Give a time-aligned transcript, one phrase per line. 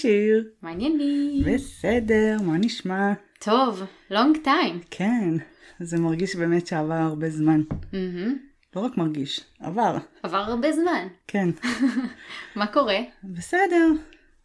[0.00, 0.44] שיר.
[0.62, 1.44] מה העניינים?
[1.46, 3.12] בסדר, מה נשמע?
[3.38, 4.86] טוב, long time.
[4.90, 5.30] כן,
[5.80, 7.60] זה מרגיש באמת שעבר הרבה זמן.
[8.76, 9.96] לא רק מרגיש, עבר.
[10.22, 11.06] עבר הרבה זמן.
[11.26, 11.48] כן.
[12.56, 12.98] מה קורה?
[13.24, 13.90] בסדר,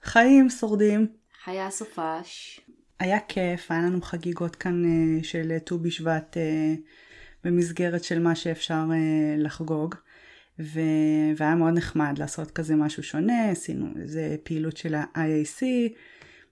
[0.03, 1.07] חיים, שורדים.
[1.45, 2.61] היה סופש.
[2.99, 6.73] היה כיף, היה לנו חגיגות כאן אה, של ט"ו בשבט אה,
[7.43, 9.95] במסגרת של מה שאפשר אה, לחגוג.
[10.61, 10.79] ו...
[11.37, 15.63] והיה מאוד נחמד לעשות כזה משהו שונה, עשינו איזה פעילות של ה-IAC,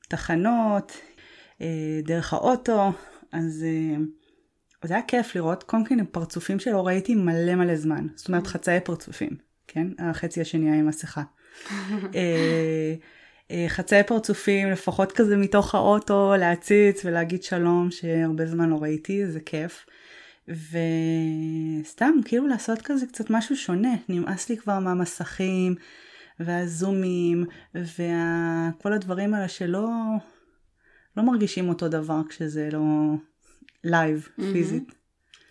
[0.07, 0.97] תחנות,
[1.61, 2.91] אה, דרך האוטו,
[3.31, 3.97] אז אה,
[4.83, 8.79] זה היה כיף לראות, קודם כל פרצופים שלא ראיתי מלא מלא זמן, זאת אומרת חצאי
[8.79, 9.29] פרצופים,
[9.67, 9.87] כן?
[9.99, 11.23] החצי השני היה עם מסכה.
[12.15, 12.93] אה,
[13.51, 19.39] אה, חצאי פרצופים, לפחות כזה מתוך האוטו, להציץ ולהגיד שלום, שהרבה זמן לא ראיתי, זה
[19.39, 19.85] כיף.
[20.49, 25.75] וסתם כאילו לעשות כזה קצת משהו שונה, נמאס לי כבר מהמסכים
[26.39, 29.89] והזומים וכל הדברים האלה שלא
[31.17, 32.81] לא מרגישים אותו דבר כשזה לא
[33.83, 34.53] live, מהמם.
[34.53, 34.95] פיזית.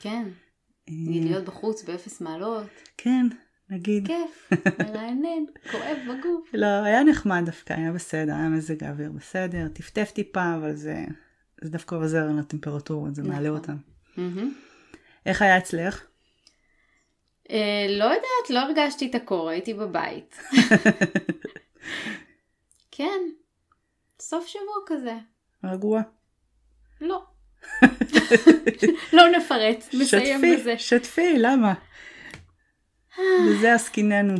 [0.00, 0.28] כן.
[0.88, 2.66] אה, נגיד להיות בחוץ באפס מעלות.
[2.96, 3.26] כן,
[3.70, 4.06] נגיד.
[4.06, 4.50] כיף,
[4.86, 6.50] מרענן, כואב בגוף.
[6.54, 11.04] לא, היה נחמד דווקא, היה בסדר, היה מזג האוויר בסדר, טפטף טיפה, אבל זה,
[11.62, 13.60] זה דווקא עוזר לטמפרטורות, זה מעלה נכון.
[13.60, 13.76] אותן.
[14.16, 14.52] מהמם.
[15.26, 16.06] איך היה אצלך?
[17.50, 20.38] אה, לא יודעת, לא הרגשתי את הקור, הייתי בבית.
[22.90, 23.20] כן,
[24.20, 25.14] סוף שבוע כזה.
[25.64, 26.00] רגוע?
[27.00, 27.22] לא.
[29.12, 30.78] לא נפרט, נסיים שתפי, בזה.
[30.78, 31.74] שתפי, למה?
[33.48, 34.34] בזה עסקיננו.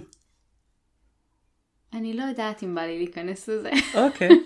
[1.93, 3.71] אני לא יודעת אם בא לי להיכנס לזה.
[3.95, 4.29] אוקיי.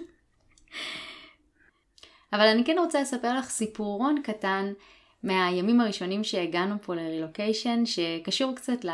[2.33, 4.73] אבל אני כן רוצה לספר לך סיפורון קטן
[5.22, 8.90] מהימים הראשונים שהגענו פה לרילוקיישן, שקשור קצת ל...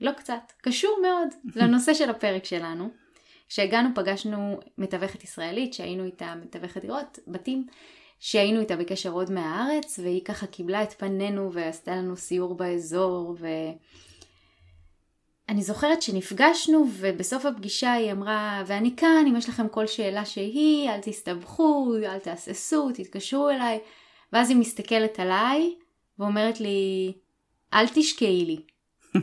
[0.00, 1.28] לא קצת, קשור מאוד
[1.62, 2.90] לנושא של הפרק שלנו.
[3.48, 7.66] כשהגענו פגשנו מתווכת ישראלית שהיינו איתה מתווכת דירות, בתים,
[8.20, 13.46] שהיינו איתה בקשר עוד מהארץ, והיא ככה קיבלה את פנינו ועשתה לנו סיור באזור, ו...
[15.48, 20.90] אני זוכרת שנפגשנו ובסוף הפגישה היא אמרה, ואני כאן, אם יש לכם כל שאלה שהיא,
[20.90, 23.78] אל תסתבכו, אל תהססו, תתקשרו אליי.
[24.32, 25.74] ואז היא מסתכלת עליי
[26.18, 27.12] ואומרת לי,
[27.74, 28.62] אל תשקעי לי.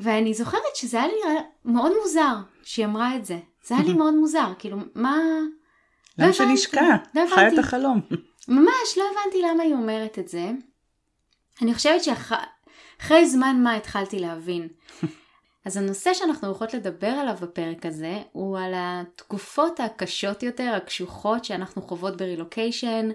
[0.00, 1.14] ואני זוכרת שזה היה לי
[1.64, 3.38] מאוד מוזר שהיא אמרה את זה.
[3.62, 5.18] זה היה לי מאוד מוזר, כאילו, מה...
[6.18, 6.96] לא למה שנשקע?
[7.14, 7.60] לא חי את הבנתי.
[7.60, 8.00] החלום.
[8.48, 10.50] ממש לא הבנתי למה היא אומרת את זה.
[11.62, 14.68] אני חושבת שאחרי זמן מה התחלתי להבין.
[15.66, 21.82] אז הנושא שאנחנו הולכות לדבר עליו בפרק הזה הוא על התקופות הקשות יותר, הקשוחות שאנחנו
[21.82, 23.08] חוות ברילוקיישן,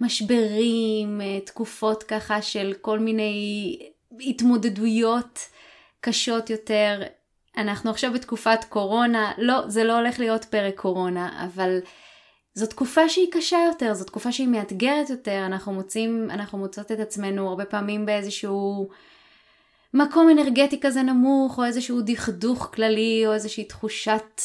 [0.00, 3.78] משברים, אה, תקופות ככה של כל מיני
[4.20, 5.38] התמודדויות
[6.00, 7.02] קשות יותר.
[7.56, 11.78] אנחנו עכשיו בתקופת קורונה, לא, זה לא הולך להיות פרק קורונה, אבל
[12.54, 17.00] זו תקופה שהיא קשה יותר, זו תקופה שהיא מאתגרת יותר, אנחנו מוצאים, אנחנו מוצאות את
[17.00, 18.88] עצמנו הרבה פעמים באיזשהו
[19.94, 24.40] מקום אנרגטי כזה נמוך, או איזשהו דכדוך כללי, או איזושהי תחושת,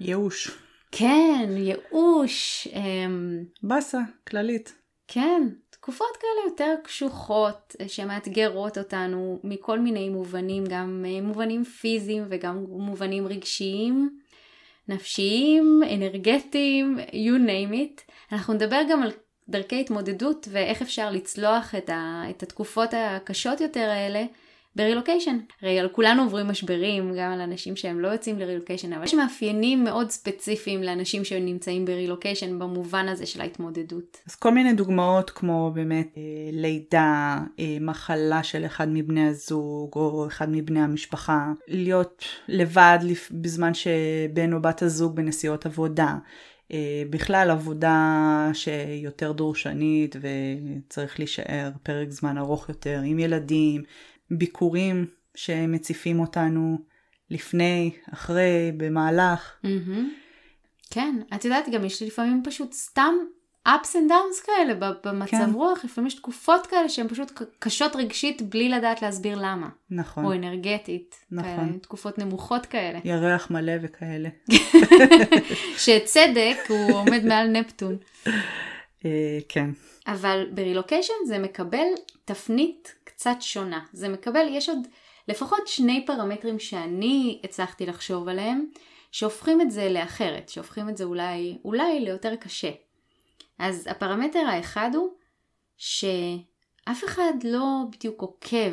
[0.00, 0.69] ייאוש.
[0.92, 4.74] כן, ייאוש, אמ, באסה, כללית.
[5.08, 12.24] כן, תקופות כאלה יותר קשוחות, אה, שמאתגרות אותנו מכל מיני מובנים, גם אה, מובנים פיזיים
[12.28, 14.18] וגם מובנים רגשיים,
[14.88, 18.12] נפשיים, אנרגטיים, you name it.
[18.32, 19.10] אנחנו נדבר גם על
[19.48, 24.24] דרכי התמודדות ואיך אפשר לצלוח את, ה, את התקופות הקשות יותר האלה
[24.76, 25.38] ברילוקיישן.
[25.62, 29.84] הרי על כולנו עוברים משברים, גם על אנשים שהם לא יוצאים לרילוקיישן, אבל יש מאפיינים
[29.84, 34.16] מאוד ספציפיים לאנשים שנמצאים ברילוקיישן במובן הזה של ההתמודדות.
[34.28, 36.22] אז כל מיני דוגמאות כמו באמת אה,
[36.52, 43.74] לידה, אה, מחלה של אחד מבני הזוג או אחד מבני המשפחה, להיות לבד לפ- בזמן
[43.74, 46.14] שבן או בת הזוג בנסיעות עבודה.
[46.72, 53.82] אה, בכלל עבודה שיותר דורשנית וצריך להישאר פרק זמן ארוך יותר עם ילדים,
[54.30, 56.78] ביקורים שמציפים אותנו
[57.30, 59.54] לפני, אחרי, במהלך.
[59.64, 60.10] מהמם.
[60.90, 63.14] כן, את יודעת, גם יש לי לפעמים פשוט סתם
[63.68, 64.74] ups and downs כאלה
[65.04, 65.50] במצב כן.
[65.52, 70.24] רוח, לפעמים יש תקופות כאלה שהן פשוט קשות רגשית בלי לדעת להסביר למה, נכון.
[70.24, 71.56] או אנרגטית, נכון.
[71.56, 74.28] כאלה, תקופות נמוכות כאלה, ירח מלא וכאלה.
[75.84, 77.96] שצדק הוא עומד מעל נפטון.
[79.04, 79.70] אה, כן.
[80.06, 81.86] אבל ברילוקיישן זה מקבל
[82.24, 83.84] תפנית קצת שונה.
[83.92, 84.78] זה מקבל, יש עוד
[85.28, 88.66] לפחות שני פרמטרים שאני הצלחתי לחשוב עליהם,
[89.12, 92.70] שהופכים את זה לאחרת, שהופכים את זה אולי, אולי ליותר קשה.
[93.58, 95.08] אז הפרמטר האחד הוא
[95.76, 98.72] שאף אחד לא בדיוק עוקב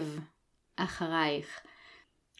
[0.75, 1.59] אחרייך.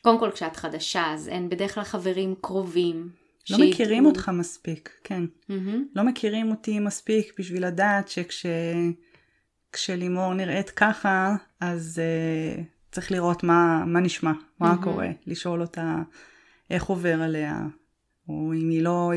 [0.04, 3.10] קודם כל כשאת חדשה אז אין בדרך כלל חברים קרובים.
[3.50, 3.70] לא שידעו.
[3.70, 5.24] מכירים אותך מספיק, כן.
[5.50, 5.86] מהמם.
[5.96, 8.46] לא מכירים אותי מספיק בשביל לדעת שכש...
[9.78, 14.84] כשלימור נראית ככה, אז uh, צריך לראות מה, מה נשמע, מה מהמם.
[14.84, 15.96] קורה, לשאול אותה
[16.70, 17.62] איך עובר עליה,
[18.30, 19.12] או אם היא לא,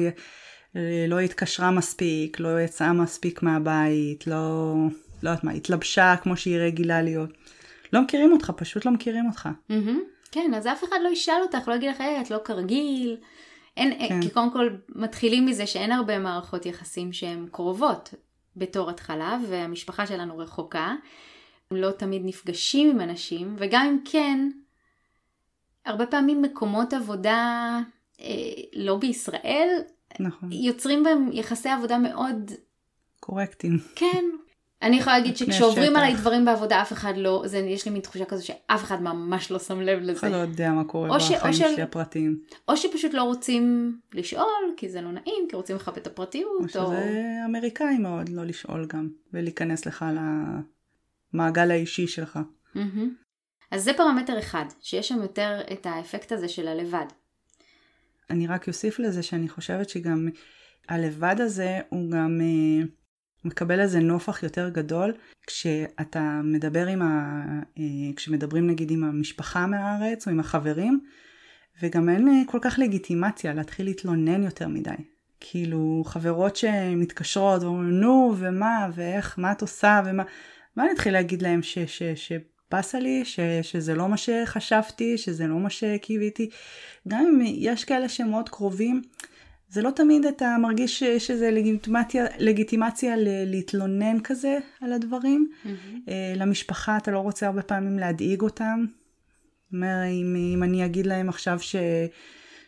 [0.76, 4.74] אה, לא התקשרה מספיק, לא יצאה מספיק מהבית, לא,
[5.22, 7.30] לא יודעת מה, התלבשה כמו שהיא רגילה להיות.
[7.92, 9.48] לא מכירים אותך, פשוט לא מכירים אותך.
[9.68, 10.00] מהמם.
[10.30, 13.16] כן, אז אף אחד לא ישאל אותך, לא יגיד לך, היי, את לא כרגיל.
[13.76, 14.08] אין, כן.
[14.08, 14.22] כן.
[14.22, 18.14] כי קודם כל מתחילים מזה שאין הרבה מערכות יחסים שהן קרובות
[18.60, 20.94] בתור התחלה, והמשפחה שלנו רחוקה.
[21.70, 24.48] לא תמיד נפגשים עם אנשים, וגם אם כן,
[25.86, 27.78] הרבה פעמים מקומות עבודה
[28.20, 28.26] אה,
[28.72, 29.68] לא בישראל,
[30.20, 32.50] נכון, יוצרים בהם יחסי עבודה מאוד,
[33.20, 33.78] קורקטים.
[33.96, 34.24] כן.
[34.82, 35.96] אני יכולה להגיד שכשעוברים.
[35.96, 39.50] עליי דברים בעבודה אף אחד לא, זה, יש לי מין תחושה כזו שאף אחד ממש
[39.50, 40.18] לא שם לב לזה.
[40.18, 42.40] אתה לא יודע מה קורה או ש- או בחיים של- שלי הפרטיים.
[42.68, 44.44] או שפשוט לא רוצים לשאול,
[44.76, 46.68] כי זה לא נעים, כי רוצים לכבד את או הפרטיות, או...
[46.68, 47.12] שזה
[47.48, 50.04] אמריקאי מאוד לא לשאול גם, ולהיכנס לך
[51.34, 52.38] למעגל האישי שלך.
[53.70, 57.06] אז זה פרמטר אחד, שיש שם יותר את האפקט הזה של הלבד.
[58.30, 60.28] אני רק אוסיף לזה שאני חושבת שגם
[60.88, 62.86] הלבד הזה הוא גם אה,
[63.44, 65.14] מקבל איזה נופח יותר גדול
[65.46, 67.42] כשאתה מדבר עם ה...
[67.78, 67.84] אה,
[68.16, 71.00] כשמדברים נגיד עם המשפחה מהארץ או עם החברים
[71.82, 74.90] וגם אין אה, כל כך לגיטימציה להתחיל להתלונן יותר מדי.
[75.40, 80.22] כאילו חברות שמתקשרות ואומרים נו ומה ואיך מה את עושה ומה
[80.76, 81.78] מה אני אתחיל להגיד להם ש...
[81.78, 82.02] ש...
[82.02, 82.32] ש...
[82.70, 86.50] באסה לי, ש, שזה לא מה שחשבתי, שזה לא מה שקיוויתי.
[87.08, 89.02] גם אם יש כאלה שהם מאוד קרובים,
[89.70, 95.50] זה לא תמיד אתה מרגיש ש- שזה לגיטימציה, לגיטימציה ל- להתלונן כזה על הדברים.
[96.08, 98.84] אה, למשפחה אתה לא רוצה הרבה פעמים להדאיג אותם.
[99.72, 101.76] אומר, אם, אם אני אגיד להם עכשיו ש,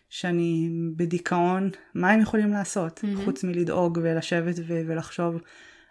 [0.08, 3.04] שאני בדיכאון, מה הם יכולים לעשות?
[3.04, 3.24] מהמם.
[3.24, 5.40] חוץ מלדאוג ולשבת ו- ולחשוב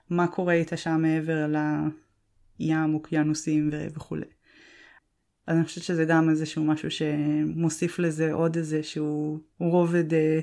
[0.10, 1.46] מה קורה איתה שם מעבר
[2.60, 4.26] לים, אוקיינוסים ו- וכולי.
[5.48, 10.40] אז אני חושבת שזה גם איזשהו משהו שמוסיף לזה עוד איזשהו רובד אה,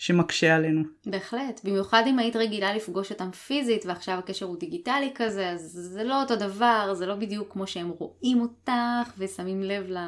[0.00, 0.82] שמקשה עלינו.
[1.06, 5.60] בהחלט, במיוחד אם היית רגילה לפגוש אותם פיזית ועכשיו הקשר הוא דיגיטלי כזה, אז
[5.92, 9.98] זה לא אותו דבר, זה לא בדיוק כמו שהם רואים אותך ושמים לב ל...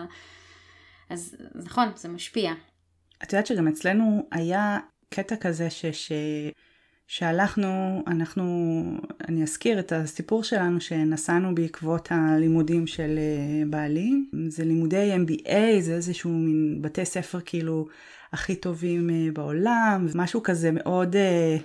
[1.11, 2.53] אז נכון, זה משפיע.
[3.23, 4.79] את יודעת שגם אצלנו היה
[5.09, 5.87] קטע כזה ש...
[5.87, 6.13] ש...
[7.07, 8.83] שהלכנו, אנחנו,
[9.29, 14.13] אני אזכיר את הסיפור שלנו שנסענו בעקבות הלימודים של אה, בעלי.
[14.49, 17.87] זה לימודי MBA, זה איזשהו מין בתי ספר כאילו
[18.33, 21.57] הכי טובים אה, בעולם, משהו כזה מאוד אה,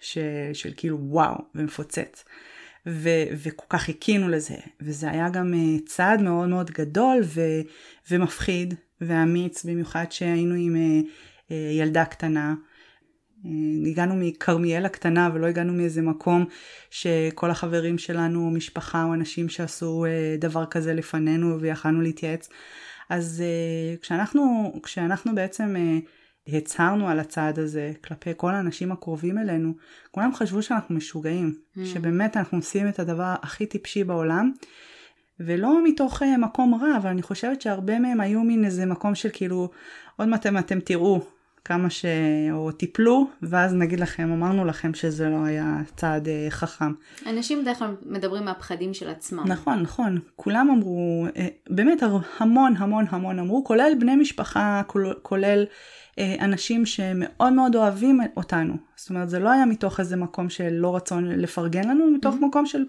[0.00, 0.18] ש,
[0.52, 2.24] של כאילו וואו, ומפוצץ.
[2.86, 7.40] ו, וכל כך חיכינו לזה, וזה היה גם אה, צעד מאוד מאוד גדול ו,
[8.10, 11.02] ומפחיד ואמיץ, במיוחד שהיינו עם
[11.50, 12.54] ילדה קטנה.
[13.86, 16.44] הגענו מכרמיאל הקטנה ולא הגענו מאיזה מקום
[16.90, 20.04] שכל החברים שלנו, משפחה או אנשים שעשו
[20.38, 22.48] דבר כזה לפנינו ויכלנו להתייעץ.
[23.08, 25.98] אז אה, כשאנחנו, כשאנחנו בעצם אה,
[26.56, 29.72] הצהרנו על הצעד הזה כלפי כל האנשים הקרובים אלינו,
[30.10, 31.80] כולם חשבו שאנחנו משוגעים, Mm.
[31.84, 34.52] שבאמת אנחנו עושים את הדבר הכי טיפשי בעולם.
[35.40, 39.28] ולא מתוך אה, מקום רע, אבל אני חושבת שהרבה מהם היו מין איזה מקום של
[39.32, 39.70] כאילו,
[40.16, 41.20] עוד מעט אתם תראו
[41.66, 42.04] כמה ש...
[42.52, 46.92] או תיפלו, ואז נגיד לכם, אמרנו לכם שזה לא היה צעד אה, חכם.
[47.26, 49.44] אנשים בדרך כלל מדברים מהפחדים של עצמם.
[49.46, 50.18] נכון, נכון.
[50.36, 52.02] כולם אמרו, אה, באמת
[52.38, 55.64] המון המון המון אמרו, כולל בני משפחה, כולל, כולל
[56.18, 58.74] אה, אנשים שמאוד מאוד אוהבים אותנו.
[58.96, 62.44] זאת אומרת, זה לא היה מתוך איזה מקום של לא רצון לפרגן לנו, מתוך Mhm.
[62.46, 62.84] מקום של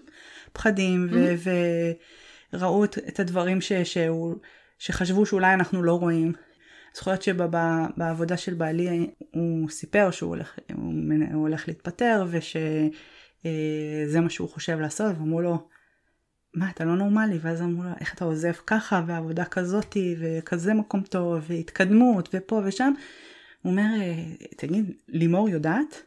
[0.52, 1.48] פחדים, Mhm.
[2.54, 4.34] וראו את, את הדברים ש, שהוא,
[4.78, 6.32] שחשבו שאולי אנחנו לא רואים.
[6.94, 12.60] זוכרת שבעבודה של בעלי הוא סיפר שהוא הולך, הוא, מנ- הוא הולך להתפטר ושזה
[14.20, 15.68] מה שהוא חושב לעשות ואמרו לו
[16.54, 21.02] מה אתה לא נורמלי ואז אמרו לו איך אתה עוזב ככה ועבודה כזאתי וכזה מקום
[21.02, 22.92] טוב והתקדמות ופה ושם.
[23.62, 24.24] הוא אומר "אה,
[24.56, 26.02] תגיד לימור יודעת?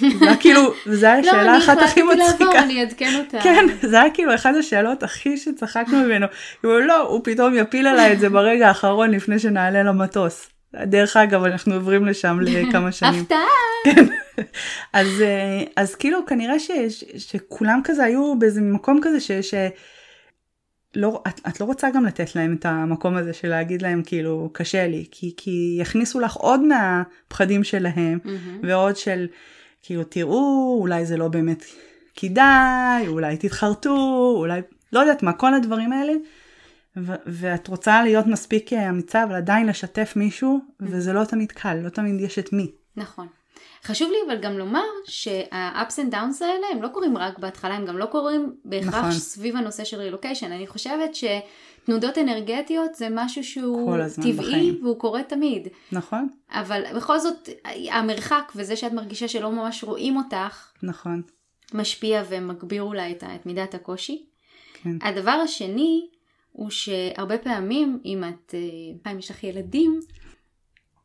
[0.00, 2.62] זה היה כאילו זה היה לא, השאלה אני אחת הכי החלטתי לעבור, מצחיקה.
[2.62, 3.38] אני אעדכן אותה.
[3.42, 6.26] כן, זה היה כאילו אחת השאלות הכי שצחקנו ממנו.
[6.60, 10.50] כאילו לא, הוא פתאום יפיל עליי את זה ברגע האחרון לפני שנעלה למטוס.
[10.74, 13.20] דרך אגב, אנחנו עוברים לשם לכמה שנים.
[13.20, 14.04] הפתעה.
[14.92, 19.32] אז, אה, אז כאילו כנראה ש, ש, שכולם כזה היו באיזה מקום כזה ש...
[19.32, 19.54] ש
[20.96, 24.50] לא, את, את לא רוצה גם לתת להם את המקום הזה של להגיד להם כאילו
[24.52, 28.60] קשה לי, כי, כי יכניסו לך עוד מהפחדים שלהם, מהמם.
[28.62, 29.26] ועוד של
[29.82, 31.64] כאילו תראו אולי זה לא באמת
[32.14, 34.60] כדאי אולי תתחרטו אולי
[34.92, 36.12] לא יודעת מה כל הדברים האלה.
[36.96, 41.74] ו- ואת רוצה להיות מספיק אה, אמיצה, אבל עדיין לשתף מישהו, וזה לא תמיד קל,
[41.74, 42.70] לא תמיד יש את מי.
[42.96, 43.26] נכון.
[43.84, 47.86] חשוב לי אבל גם לומר שה-ups and downs האלה הם לא קורים רק בהתחלה, הם
[47.86, 49.12] גם לא קורים בהכרח נכון.
[49.12, 50.52] סביב הנושא של רילוקיישן.
[50.52, 51.14] אני חושבת
[51.82, 54.78] שתנודות אנרגטיות זה משהו שהוא טבעי בחיים.
[54.82, 55.68] והוא קורה תמיד.
[55.92, 56.28] נכון?
[56.50, 57.48] אבל בכל זאת
[57.90, 61.22] המרחק וזה שאת מרגישה שלא ממש רואים אותך נכון.
[61.74, 64.26] משפיע ומגביר אולי את, את מידת הקושי.
[64.82, 64.96] כן.
[65.02, 66.08] הדבר השני
[66.52, 68.54] הוא שהרבה פעמים אם את,
[69.04, 70.00] אה, אם יש לך ילדים,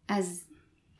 [0.07, 0.49] אז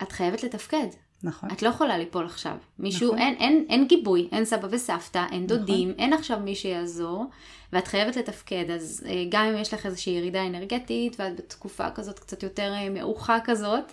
[0.01, 0.88] את חייבת לתפקד.
[1.24, 1.50] נכון.
[1.51, 2.58] את לא יכולה ליפול עכשיו.
[2.80, 3.20] מישהו, נכון.
[3.20, 7.25] אין, אין, אין גיבוי, אין סבא וסבתא, אין דודים, אין עכשיו מי שיעזור,
[7.74, 8.65] ואת חייבת לתפקד.
[8.70, 12.89] אז אה, גם אם יש לך איזושהי ירידה אנרגטית, ואת בתקופה כזאת קצת יותר אה,
[12.89, 13.92] מעוכה כזאת,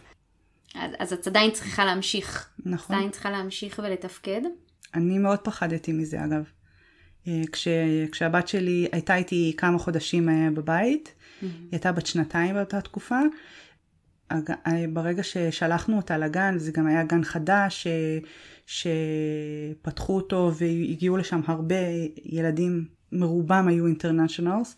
[0.75, 2.49] אז, אז את עדיין צריכה להמשיך.
[2.67, 2.97] נכון.
[2.97, 4.41] עדיין צריכה להמשיך ולתפקד.
[4.95, 6.45] אני מאוד פחדתי מזה אגב.
[7.29, 7.69] אה, כש,
[8.13, 13.21] כשהבת שלי הייתה איתי כמה חודשים אה, בבית, היא הייתה בת שנתיים באותה תקופה.
[14.33, 18.19] אה, ברגע ששלחנו אותה לגן, זה גם היה גן חדש, אה,
[18.67, 21.77] שפתחו אותו והגיעו לשם הרבה
[22.25, 24.77] ילדים, מרובם היו אינטרנשיונלס,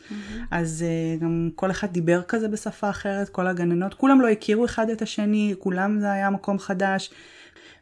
[0.51, 4.91] אז אה, גם כל אחד דיבר כזה בשפה אחרת, כל הגננות, כולם לא הכירו אחד
[4.91, 7.11] את השני, כולם זה היה מקום חדש.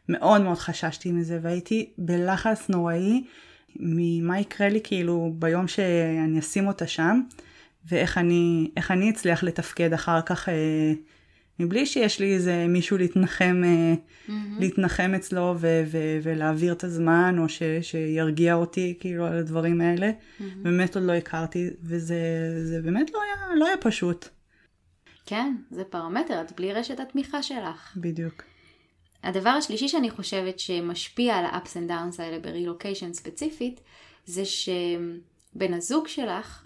[0.09, 3.23] מאוד מאוד חששתי מזה והייתי בלחץ נוראי
[3.75, 7.21] ממה יקרה לי כאילו ביום שאני אשים אותה שם
[7.85, 10.93] ואיך אני, אני אצליח לתפקד אחר כך אה,
[11.61, 13.93] מבלי שיש לי איזה מישהו להתנחם, אה,
[14.59, 20.11] להתנחם אצלו ו- ו- ולהעביר את הזמן או ש- שירגיע אותי כאילו על הדברים האלה.
[20.55, 22.17] באמת עוד לא הכרתי וזה
[22.63, 24.27] זה באמת לא היה, לא היה פשוט.
[25.25, 27.93] כן, זה פרמטר, את בלי רשת התמיכה שלך.
[27.97, 28.43] בדיוק.
[29.23, 33.81] הדבר השלישי שאני חושבת שמשפיע על ה-ups and downs האלה ברילוקיישן ספציפית,
[34.25, 36.63] זה שבן הזוג שלך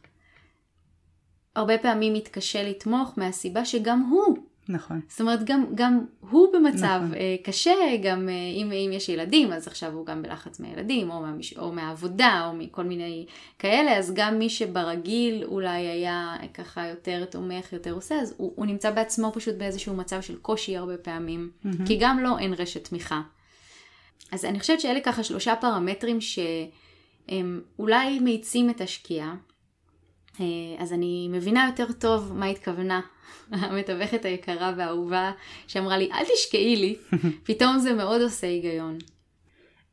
[1.56, 4.38] הרבה פעמים מתקשה לתמוך מהסיבה שגם הוא,
[4.70, 5.02] נכון.
[5.08, 7.14] זאת אומרת גם, גם הוא במצב נכון.
[7.14, 11.22] אה, קשה, גם אה, אם, אם יש ילדים אז עכשיו הוא גם בלחץ מהילדים או,
[11.22, 11.58] מהמש...
[11.58, 13.26] או מהעבודה או מכל מיני
[13.60, 18.66] כאלה, אז גם מי שברגיל אולי היה ככה יותר תומך, יותר עושה, אז הוא, הוא
[18.66, 21.52] נמצא בעצמו פשוט באיזשהו מצב של קושי הרבה פעמים,
[21.86, 23.22] כי גם לו אין רשת תמיכה.
[24.32, 29.36] אז אני חושבת שאלה ככה שלושה פרמטרים שהם אולי מאיצים את השקיעה.
[30.42, 33.02] אה, אז אני מבינה יותר טוב מה התכוונה
[33.52, 35.32] המתווכת היקרה והאהובה
[35.68, 36.96] שאמרה לי, אל תשקעי לי,
[37.48, 38.98] פתאום זה מאוד עושה היגיון.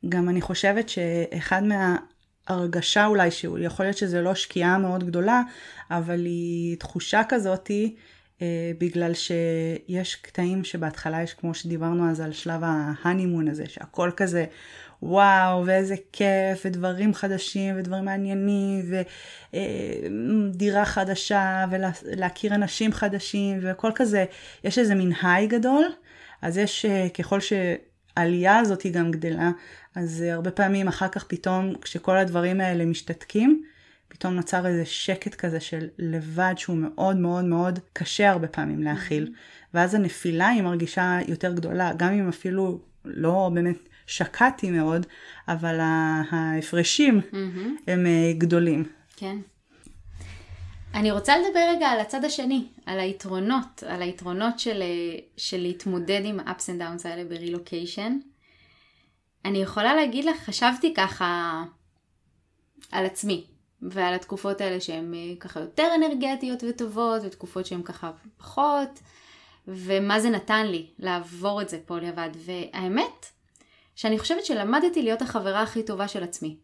[0.08, 5.42] גם אני חושבת שאחד מההרגשה אולי, שיכול להיות שזה לא שקיעה מאוד גדולה,
[5.90, 7.94] אבל היא תחושה כזאתי,
[8.42, 14.44] אה, בגלל שיש קטעים שבהתחלה יש, כמו שדיברנו אז על שלב ההנימון הזה, שהכל כזה
[15.02, 18.84] וואו, ואיזה כיף, ודברים חדשים, ודברים מעניינים,
[19.52, 24.24] ודירה חדשה, ולהכיר אנשים חדשים, והכל כזה,
[24.64, 25.84] יש איזה מין היי גדול,
[26.42, 29.50] אז יש, אה, ככל שהעלייה הזאת היא גם גדלה,
[29.94, 33.62] אז אה, הרבה פעמים אחר כך פתאום, כשכל הדברים האלה משתתקים,
[34.08, 39.32] פתאום נוצר איזה שקט כזה של לבד שהוא מאוד מאוד מאוד קשה הרבה פעמים להכיל.
[39.74, 45.06] ואז הנפילה היא מרגישה יותר גדולה, גם אם אפילו לא באמת שקעתי מאוד,
[45.48, 45.78] אבל
[46.30, 47.20] ההפרשים
[47.86, 48.84] הם אה, גדולים.
[49.16, 49.36] כן.
[50.94, 56.20] אני רוצה לדבר רגע על הצד השני, על היתרונות, על היתרונות של, אה, של להתמודד
[56.24, 58.18] עם ה-ups and downs האלה ברילוקיישן.
[59.44, 61.62] אני יכולה להגיד לך, חשבתי ככה
[62.92, 63.46] על עצמי,
[63.82, 69.00] ועל התקופות האלה שהן אה, ככה יותר אנרגטיות וטובות, ותקופות שהן ככה פחות,
[69.68, 72.30] ומה זה נתן לי לעבור את זה פה לבד.
[72.36, 73.26] והאמת,
[73.94, 76.56] שאני חושבת שלמדתי להיות החברה הכי טובה של עצמי.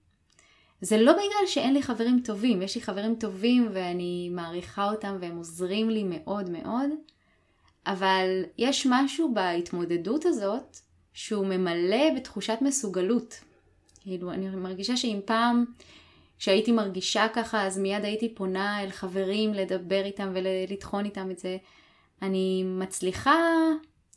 [0.80, 5.36] זה לא בגלל שאין לי חברים טובים, יש לי חברים טובים ואני מעריכה אותם והם
[5.36, 6.90] עוזרים לי מאוד מאוד,
[7.86, 10.76] אבל יש משהו בהתמודדות הזאת
[11.12, 13.40] שהוא ממלא בתחושת מסוגלות.
[14.00, 15.64] כאילו, אני מרגישה שאם פעם,
[16.38, 21.56] כשהייתי מרגישה ככה, אז מיד הייתי פונה אל חברים לדבר איתם ולטחון איתם את זה.
[22.22, 23.36] אני מצליחה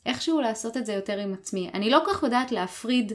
[0.06, 1.70] איכשהו לעשות את זה יותר עם עצמי.
[1.74, 3.12] אני לא כל כך יודעת להפריד.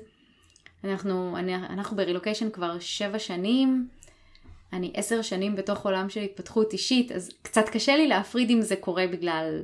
[0.83, 3.87] אנחנו, אני, אנחנו ברילוקיישן כבר שבע שנים,
[4.73, 8.75] אני עשר שנים בתוך עולם של התפתחות אישית, אז קצת קשה לי להפריד אם זה
[8.75, 9.63] קורה בגלל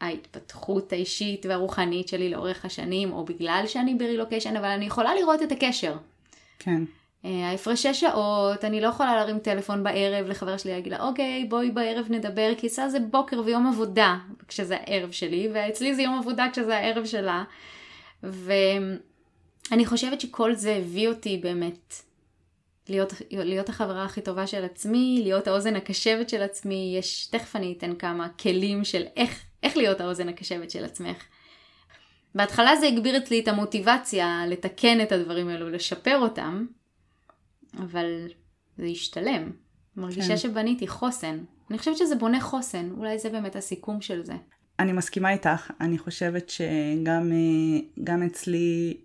[0.00, 5.52] ההתפתחות האישית והרוחנית שלי לאורך השנים, או בגלל שאני ברילוקיישן, אבל אני יכולה לראות את
[5.52, 5.96] הקשר.
[6.58, 6.82] כן.
[7.24, 11.70] אה, ההפרשי שעות, אני לא יכולה להרים טלפון בערב לחבר שלי להגיד לה, אוקיי, בואי
[11.70, 14.16] בערב נדבר, כי אצלה זה בוקר ויום עבודה
[14.48, 17.44] כשזה הערב שלי, ואצלי זה יום עבודה כשזה הערב שלה.
[18.22, 21.94] ואני חושבת שכל זה הביא אותי באמת
[22.88, 27.74] להיות, להיות החברה הכי טובה של עצמי, להיות האוזן הקשבת של עצמי, יש, תכף אני
[27.78, 31.24] אתן כמה כלים של איך, איך להיות האוזן הקשבת של עצמך.
[32.34, 36.66] בהתחלה זה הגביר אצלי את המוטיבציה לתקן את הדברים האלו, לשפר אותם,
[37.78, 38.26] אבל
[38.76, 39.50] זה השתלם.
[39.96, 40.36] מרגישה כן.
[40.36, 41.38] שבניתי חוסן.
[41.70, 44.34] אני חושבת שזה בונה חוסן, אולי זה באמת הסיכום של זה.
[44.78, 47.32] אני מסכימה איתך, אני חושבת שגם
[48.04, 48.96] גם אצלי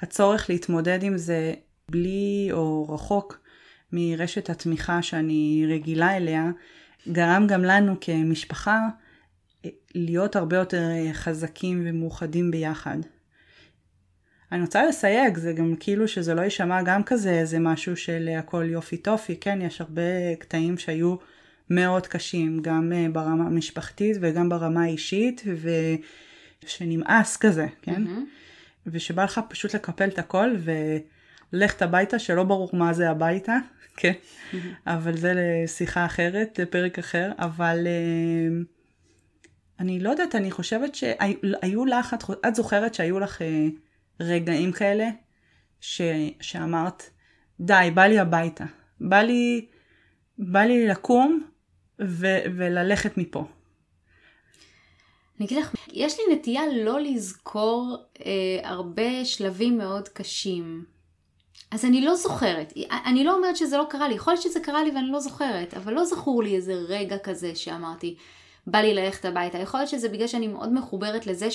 [0.00, 1.54] הצורך להתמודד עם זה
[1.90, 3.40] בלי או רחוק
[3.92, 6.50] מרשת התמיכה שאני רגילה אליה,
[7.08, 8.78] גרם גם לנו כמשפחה
[9.94, 12.98] להיות הרבה יותר חזקים ומאוחדים ביחד.
[14.52, 18.64] אני רוצה לסייג, זה גם כאילו שזה לא יישמע גם כזה איזה משהו של הכל
[18.68, 21.16] יופי טופי, כן, יש הרבה קטעים שהיו
[21.70, 25.42] מאוד קשים, גם אה, ברמה המשפחתית וגם ברמה האישית,
[26.64, 28.04] ושנמאס כזה, כן?
[28.06, 28.86] Mm-hmm.
[28.86, 30.50] ושבא לך פשוט לקפל את הכל
[31.52, 33.56] ולכת הביתה, שלא ברור מה זה הביתה,
[33.96, 34.12] כן?
[34.12, 34.56] Mm-hmm.
[34.86, 38.62] אבל זה לשיחה אחרת, לפרק אחר, אבל אה,
[39.80, 42.16] אני לא יודעת, אני חושבת שהיו לך,
[42.48, 43.66] את זוכרת שהיו לך אה,
[44.22, 45.08] רגעים כאלה,
[45.80, 46.00] ש,
[46.40, 47.10] שאמרת,
[47.60, 48.64] די, בא לי הביתה,
[49.00, 49.66] בא לי,
[50.38, 51.42] בא לי לקום
[52.00, 53.44] ו- וללכת מפה.
[55.38, 60.84] אני אגיד לך, יש לי נטייה לא לזכור אה, הרבה שלבים מאוד קשים.
[61.70, 62.72] אז אני לא זוכרת.
[63.06, 65.74] אני לא אומרת שזה לא קרה לי, יכול להיות שזה קרה לי ואני לא זוכרת,
[65.74, 68.16] אבל לא זכור לי איזה רגע כזה שאמרתי,
[68.66, 69.58] בא לי ללכת הביתה.
[69.58, 71.50] יכול להיות שזה בגלל שאני מאוד מחוברת לזה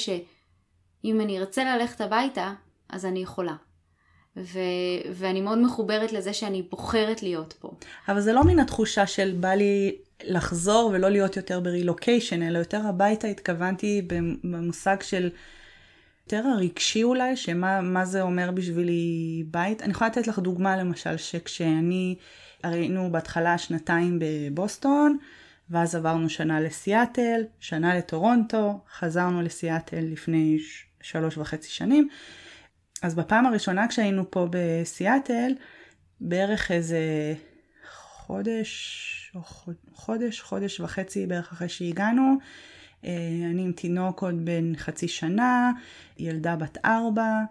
[1.02, 2.54] שאם אני ארצה ללכת הביתה,
[2.90, 3.56] אז אני יכולה.
[4.38, 7.72] ו- ואני מאוד מחוברת לזה שאני בוחרת להיות פה.
[8.08, 12.82] אבל זה לא מן התחושה של בא לי לחזור ולא להיות יותר ברילוקיישן, אלא יותר
[12.88, 14.08] הביתה התכוונתי
[14.44, 15.30] במושג של
[16.26, 19.82] יותר הרגשי אולי, שמה זה אומר בשבילי בית.
[19.82, 22.16] אני יכולה לתת לך דוגמה למשל, שכשאני,
[22.64, 25.18] הרי היינו בהתחלה שנתיים בבוסטון,
[25.70, 30.58] ואז עברנו שנה לסיאטל, שנה לטורונטו, חזרנו לסיאטל לפני
[31.08, 32.08] שלוש וחצי שנים.
[33.02, 35.52] אז בפעם הראשונה כשהיינו פה בסיאטל,
[36.22, 37.34] בערך איזה
[38.28, 39.42] חודש, או
[39.94, 42.36] חודש, חודש וחצי בערך אחרי שהגענו.
[43.06, 43.12] אה,
[43.52, 45.72] אני עם תינוק עוד בן חצי שנה,
[46.18, 47.42] ילדה בת ארבע,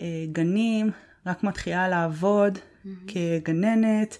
[0.00, 0.90] אה, גנים,
[1.26, 2.88] רק מתחילה לעבוד mm-hmm.
[3.06, 4.18] כגננת,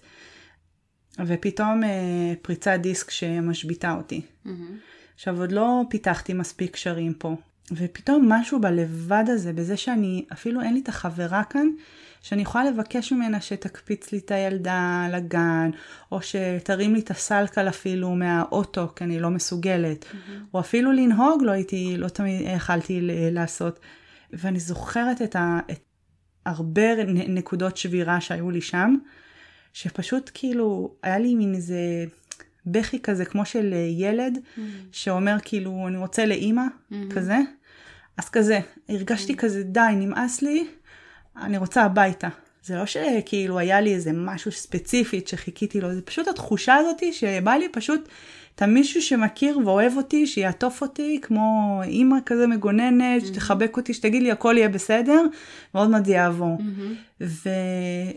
[1.27, 4.21] ופתאום אה, פריצת דיסק שמשביתה אותי.
[4.47, 4.51] Mm-hmm.
[5.15, 7.37] עכשיו עוד לא פיתחתי מספיק קשרים פה,
[7.73, 11.67] ופתאום משהו בלבד הזה, בזה שאני, אפילו אין לי את החברה כאן,
[12.23, 15.71] שאני יכולה לבקש ממנה שתקפיץ לי את הילדה לגן,
[16.13, 20.31] או שתרים לי את הסלקל אפילו מהאוטו, כי אני לא מסוגלת, mm-hmm.
[20.55, 22.99] או אפילו לנהוג לא הייתי, לא תמיד יכלתי
[23.33, 23.81] לעשות.
[24.33, 25.81] ואני זוכרת את, ה, את
[26.47, 28.97] הרבה נקודות שבירה שהיו לי שם,
[29.73, 32.05] שפשוט כאילו, היה לי מין איזה
[32.67, 34.61] בכי כזה, כמו של ילד, mm-hmm.
[34.93, 37.15] שאומר כאילו, אני רוצה לאימא, mm-hmm.
[37.15, 37.39] כזה.
[38.19, 39.37] אז כזה, הרגשתי mm-hmm.
[39.37, 40.67] כזה, די, נמאס לי,
[41.43, 42.29] אני רוצה הביתה.
[42.65, 47.53] זה לא שכאילו היה לי איזה משהו ספציפית שחיכיתי לו, זה פשוט התחושה הזאתי שבא
[47.53, 48.09] לי פשוט
[48.55, 53.27] את המישהו שמכיר ואוהב אותי, שיעטוף אותי, כמו אימא כזה מגוננת, mm-hmm.
[53.27, 55.23] שתחבק אותי, שתגיד לי הכל יהיה בסדר,
[55.75, 56.59] ועוד מעט זה יעבור.
[56.59, 57.21] Mm-hmm.
[57.21, 57.49] ו...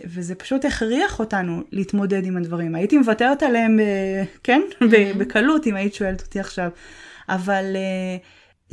[0.06, 2.76] וזה פשוט הכריח אותנו להתמודד עם הדברים.
[2.76, 3.80] הייתי מוותרת עליהם,
[4.44, 5.18] כן, mm-hmm.
[5.18, 6.70] בקלות, אם היית שואלת אותי עכשיו.
[7.30, 8.18] אבל אה,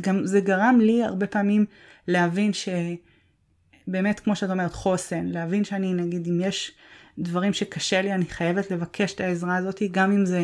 [0.00, 1.66] גם זה גרם לי הרבה פעמים
[2.08, 2.68] להבין ש...
[3.86, 6.72] באמת, כמו שאת אומרת, חוסן, להבין שאני, נגיד, אם יש
[7.18, 10.42] דברים שקשה לי, אני חייבת לבקש את העזרה הזאת, גם אם זה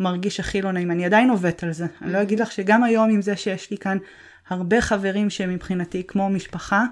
[0.00, 0.90] מרגיש הכי לא נעים.
[0.90, 1.86] אני עדיין עובדת על זה.
[2.02, 3.98] אני לא אגיד לך שגם היום עם זה שיש לי כאן
[4.48, 6.84] הרבה חברים שמבחינתי כמו משפחה,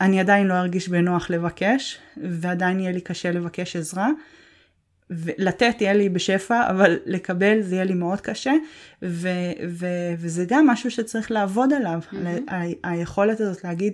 [0.00, 4.08] אני עדיין לא ארגיש בנוח לבקש, ועדיין יהיה לי קשה לבקש עזרה.
[5.38, 8.52] לתת יהיה לי בשפע, אבל לקבל זה יהיה לי מאוד קשה,
[9.02, 9.28] ו-
[9.68, 12.52] ו- וזה גם משהו שצריך לעבוד עליו, mm-hmm.
[12.52, 13.92] ה- היכולת הזאת להגיד,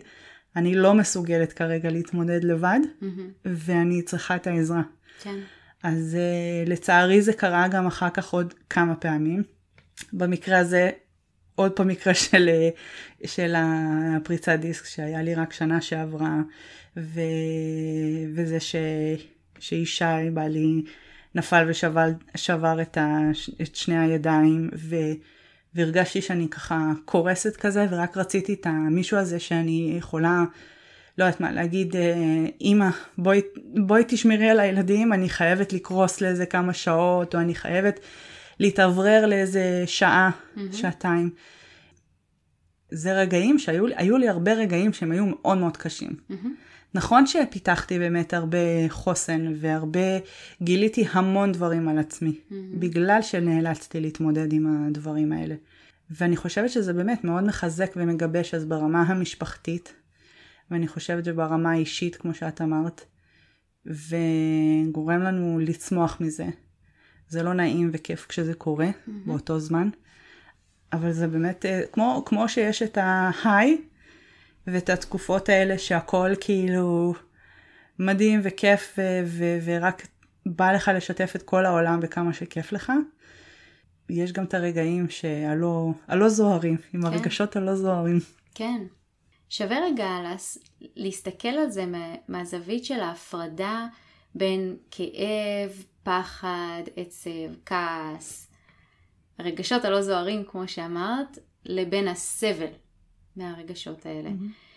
[0.56, 3.04] אני לא מסוגלת כרגע להתמודד לבד, mm-hmm.
[3.44, 4.82] ואני צריכה את העזרה.
[5.22, 5.38] כן.
[5.82, 9.42] אז uh, לצערי זה קרה גם אחר כך עוד כמה פעמים.
[10.12, 10.90] במקרה הזה,
[11.54, 12.68] עוד פעם מקרה של, אה,
[13.26, 16.36] של הפריצת דיסק שהיה לי רק שנה שעברה,
[16.96, 17.20] ו,
[18.34, 18.76] וזה ש,
[19.58, 20.82] שישי בעלי
[21.34, 23.30] נפל ושבר את, ה,
[23.62, 24.96] את שני הידיים, ו...
[25.74, 30.44] והרגשתי שאני ככה קורסת כזה, ורק רציתי את המישהו הזה שאני יכולה,
[31.18, 31.96] לא יודעת מה, להגיד,
[32.60, 37.54] אימא, אה, בואי, בואי תשמרי על הילדים, אני חייבת לקרוס לאיזה כמה שעות, או אני
[37.54, 38.00] חייבת
[38.60, 40.60] להתאוורר לאיזה שעה, mm-hmm.
[40.72, 41.30] שעתיים.
[42.90, 46.10] זה רגעים שהיו לי, היו לי הרבה רגעים שהם היו מאוד מאוד קשים.
[46.10, 46.67] Mm-hmm.
[46.94, 50.18] נכון שפיתחתי באמת הרבה חוסן והרבה,
[50.62, 52.54] גיליתי המון דברים על עצמי, mm-hmm.
[52.74, 55.54] בגלל שנאלצתי להתמודד עם הדברים האלה.
[56.10, 59.92] ואני חושבת שזה באמת מאוד מחזק ומגבש אז ברמה המשפחתית,
[60.70, 63.04] ואני חושבת שברמה האישית, כמו שאת אמרת,
[63.86, 66.46] וגורם לנו לצמוח מזה.
[67.28, 69.10] זה לא נעים וכיף כשזה קורה mm-hmm.
[69.26, 69.88] באותו זמן,
[70.92, 73.78] אבל זה באמת, אה, כמו, כמו שיש את ההיי,
[74.72, 77.14] ואת התקופות האלה שהכל כאילו
[77.98, 80.06] מדהים וכיף ו- ו- ורק
[80.46, 82.92] בא לך לשתף את כל העולם וכמה שכיף לך.
[84.10, 87.06] יש גם את הרגעים שהלא הלא זוהרים, עם כן.
[87.06, 88.18] הרגשות הלא זוהרים.
[88.54, 88.82] כן.
[89.48, 90.58] שווה רגע להס...
[90.96, 92.14] להסתכל על זה מה...
[92.28, 93.86] מהזווית של ההפרדה
[94.34, 98.50] בין כאב, פחד, עצב, כעס,
[99.38, 102.66] הרגשות הלא זוהרים כמו שאמרת, לבין הסבל
[103.38, 104.28] מהרגשות האלה.
[104.28, 104.68] Mm-hmm.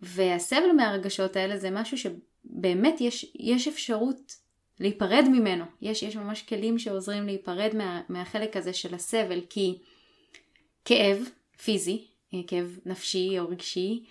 [0.00, 4.36] והסבל מהרגשות האלה זה משהו שבאמת יש, יש אפשרות
[4.80, 5.64] להיפרד ממנו.
[5.82, 9.78] יש, יש ממש כלים שעוזרים להיפרד מה, מהחלק הזה של הסבל, כי
[10.84, 11.18] כאב
[11.62, 14.04] פיזי, אה, כאב נפשי או רגשי,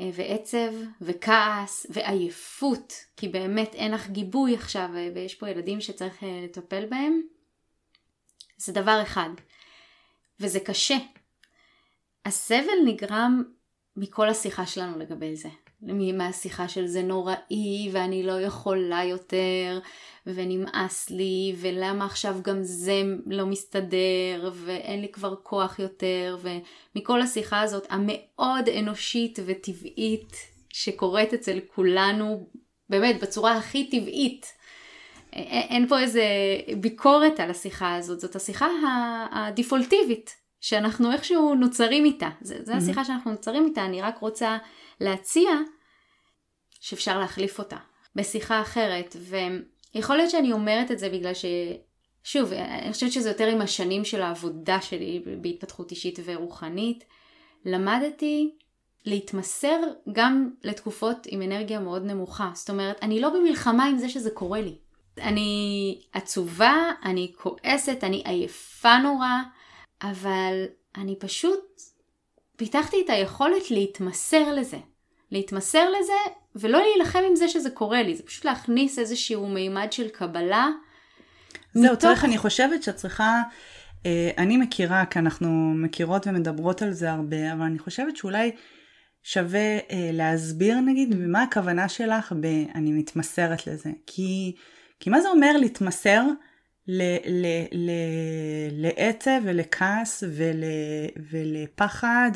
[0.00, 6.40] אה, ועצב וכעס ועייפות, כי באמת אין לך גיבוי עכשיו ויש פה ילדים שצריך אה,
[6.44, 7.20] לטפל בהם,
[8.56, 9.30] זה דבר אחד.
[10.40, 10.96] וזה קשה,
[12.26, 13.42] הסבל נגרם
[13.96, 15.48] מכל השיחה שלנו לגבי זה.
[16.14, 19.80] מהשיחה של זה נוראי ואני לא יכולה יותר
[20.26, 26.38] ונמאס לי ולמה עכשיו גם זה לא מסתדר ואין לי כבר כוח יותר
[26.94, 30.36] ומכל השיחה הזאת המאוד אנושית וטבעית
[30.68, 32.46] שקורית אצל כולנו
[32.88, 34.46] באמת בצורה הכי טבעית.
[35.32, 36.24] אין פה איזה
[36.80, 38.66] ביקורת על השיחה הזאת, זאת השיחה
[39.32, 42.28] הדיפולטיבית שאנחנו איכשהו נוצרים איתה.
[42.40, 42.76] זה, זה mm-hmm.
[42.76, 44.58] השיחה שאנחנו נוצרים איתה, אני רק רוצה
[45.00, 45.50] להציע
[46.80, 47.76] שאפשר להחליף אותה
[48.16, 49.16] בשיחה אחרת.
[49.94, 51.44] ויכול להיות שאני אומרת את זה בגלל ש...
[52.24, 57.04] שוב, אני חושבת שזה יותר עם השנים של העבודה שלי בהתפתחות אישית ורוחנית.
[57.64, 58.54] למדתי
[59.04, 59.80] להתמסר
[60.12, 62.50] גם לתקופות עם אנרגיה מאוד נמוכה.
[62.54, 64.78] זאת אומרת, אני לא במלחמה עם זה שזה קורה לי.
[65.18, 69.42] אני עצובה, אני כועסת, אני עייפה נורא,
[70.02, 70.64] אבל
[70.96, 71.80] אני פשוט
[72.56, 74.78] פיתחתי את היכולת להתמסר לזה.
[75.30, 76.12] להתמסר לזה
[76.56, 80.68] ולא להילחם עם זה שזה קורה לי, זה פשוט להכניס איזשהו מימד של קבלה.
[81.74, 81.98] זהו, מתוך...
[81.98, 83.42] צריך, אני חושבת שאת צריכה,
[84.06, 88.50] אה, אני מכירה, כי אנחנו מכירות ומדברות על זה הרבה, אבל אני חושבת שאולי
[89.22, 93.90] שווה אה, להסביר נגיד, מה הכוונה שלך ב- אני מתמסרת לזה.
[94.06, 94.54] כי,
[95.00, 96.22] כי מה זה אומר להתמסר?
[98.72, 100.64] לעצב ולכעס ול,
[101.30, 102.30] ולפחד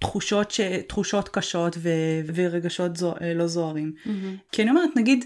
[0.00, 1.88] ולתחושות ש, תחושות קשות ו,
[2.34, 3.92] ורגשות זו, לא זוהרים.
[3.96, 4.08] Mm-hmm.
[4.52, 5.24] כי אני אומרת, נגיד,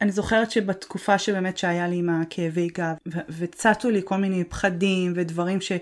[0.00, 2.94] אני זוכרת שבתקופה שבאמת שהיה לי עם הכאבי גב,
[3.28, 5.72] וצצו לי כל מיני פחדים ודברים ש,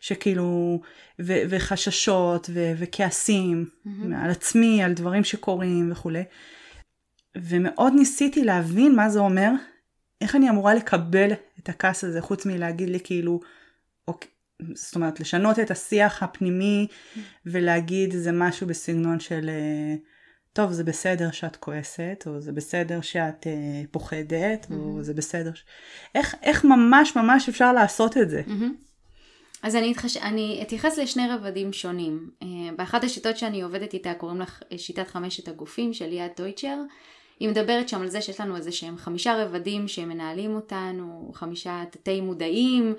[0.00, 0.80] שכאילו,
[1.20, 4.16] ו, וחששות ו, וכעסים mm-hmm.
[4.16, 6.22] על עצמי, על דברים שקורים וכולי.
[7.36, 9.50] ומאוד ניסיתי להבין מה זה אומר
[10.22, 13.40] איך אני אמורה לקבל את הכעס הזה חוץ מלהגיד לי כאילו,
[14.08, 14.30] אוקיי,
[14.74, 16.86] זאת אומרת לשנות את השיח הפנימי
[17.46, 19.94] ולהגיד זה משהו בסגנון של אה,
[20.52, 24.74] טוב זה בסדר שאת כועסת או זה בסדר שאת uh, פוחדת mm-hmm.
[24.74, 25.64] או זה בסדר ש...
[26.14, 28.42] איך, איך ממש ממש אפשר לעשות את זה.
[28.46, 29.62] Mm-hmm.
[29.62, 30.16] אז אני, אתחש...
[30.16, 32.30] אני אתייחס לשני רבדים שונים.
[32.42, 36.76] Uh, באחת השיטות שאני עובדת איתה קוראים לך שיטת חמשת הגופים של ליאת דויטשר.
[37.42, 42.20] היא מדברת שם על זה שיש לנו איזה שהם חמישה רבדים שמנהלים אותנו, חמישה תתי
[42.20, 42.94] מודעים,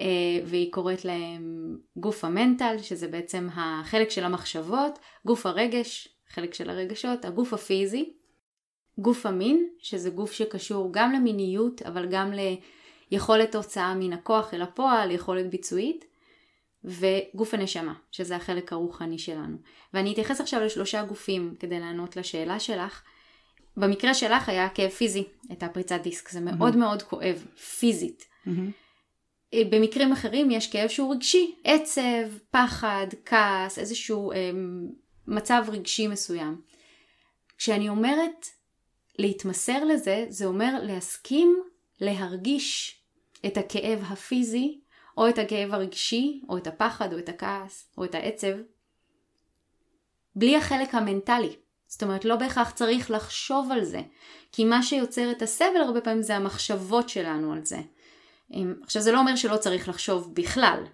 [0.00, 0.06] אה,
[0.44, 7.24] והיא קוראת להם גוף המנטל, שזה בעצם החלק של המחשבות, גוף הרגש, חלק של הרגשות,
[7.24, 8.12] הגוף הפיזי,
[8.98, 12.32] גוף המין, שזה גוף שקשור גם למיניות, אבל גם
[13.10, 16.04] ליכולת הוצאה מן הכוח אל הפועל, יכולת ביצועית,
[16.84, 19.56] וגוף הנשמה, שזה החלק הרוחני שלנו.
[19.94, 23.02] ואני אתייחס עכשיו לשלושה גופים כדי לענות לשאלה שלך.
[23.76, 26.76] במקרה שלך היה כאב פיזי, את הפריצת דיסק, זה מאוד mm-hmm.
[26.76, 27.46] מאוד כואב,
[27.78, 28.24] פיזית.
[28.46, 28.50] Mm-hmm.
[29.54, 34.50] במקרים אחרים יש כאב שהוא רגשי, עצב, פחד, כעס, איזשהו אה,
[35.26, 36.60] מצב רגשי מסוים.
[37.58, 38.46] כשאני אומרת
[39.18, 41.62] להתמסר לזה, זה אומר להסכים
[42.00, 43.00] להרגיש
[43.46, 44.80] את הכאב הפיזי,
[45.16, 48.56] או את הכאב הרגשי, או את הפחד, או את הכעס, או את העצב,
[50.36, 51.56] בלי החלק המנטלי.
[51.88, 54.00] זאת אומרת, לא בהכרח צריך לחשוב על זה,
[54.52, 57.78] כי מה שיוצר את הסבל הרבה פעמים זה המחשבות שלנו על זה.
[58.82, 60.84] עכשיו זה לא אומר שלא צריך לחשוב בכלל,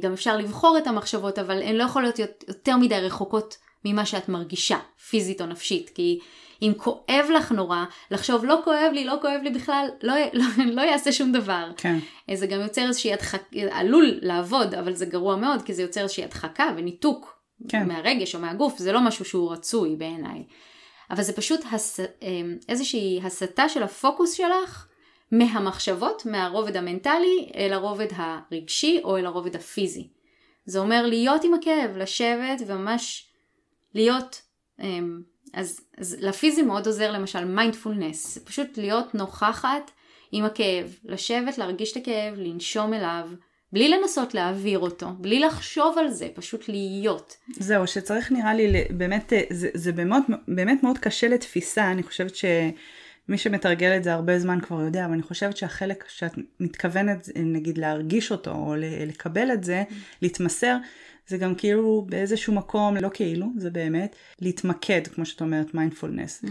[0.00, 4.28] גם אפשר לבחור את המחשבות, אבל הן לא יכולות להיות יותר מדי רחוקות ממה שאת
[4.28, 5.90] מרגישה, פיזית או נפשית.
[5.94, 6.18] כי
[6.62, 10.82] אם כואב לך נורא, לחשוב לא כואב לי, לא כואב לי בכלל, לא, לא, לא
[10.82, 11.70] יעשה שום דבר.
[11.76, 11.98] כן.
[12.34, 16.24] זה גם יוצר איזושהי הדחקה, עלול לעבוד, אבל זה גרוע מאוד, כי זה יוצר איזושהי
[16.24, 17.33] הדחקה וניתוק
[17.68, 17.88] כן.
[17.88, 20.44] מהרגש או מהגוף, זה לא משהו שהוא רצוי בעיניי.
[21.10, 22.00] אבל זה פשוט הס...
[22.22, 24.86] אמ, איזושהי הסטה של הפוקוס שלך
[25.30, 30.08] מהמחשבות, מהרובד המנטלי, אל הרובד הרגשי או אל הרובד הפיזי.
[30.66, 33.28] זה אומר להיות עם הכאב, לשבת וממש
[33.94, 34.42] להיות,
[34.80, 39.90] אמ, אז, אז לפיזי מאוד עוזר למשל מיינדפולנס, פשוט להיות נוכחת
[40.32, 43.28] עם הכאב, לשבת, להרגיש את הכאב, לנשום אליו,
[43.74, 47.36] בלי לנסות להעביר אותו, בלי לחשוב על זה, פשוט להיות.
[47.50, 53.38] זהו, שצריך נראה לי, באמת, זה, זה באמת, באמת מאוד קשה לתפיסה, אני חושבת שמי
[53.38, 58.32] שמתרגל את זה הרבה זמן כבר יודע, אבל אני חושבת שהחלק שאת מתכוונת, נגיד, להרגיש
[58.32, 58.74] אותו, או
[59.06, 59.82] לקבל את זה,
[60.22, 60.76] להתמסר,
[61.28, 66.48] זה גם כאילו באיזשהו מקום, לא כאילו, זה באמת, להתמקד, כמו שאת אומרת, מיינדפולנס, mm-hmm.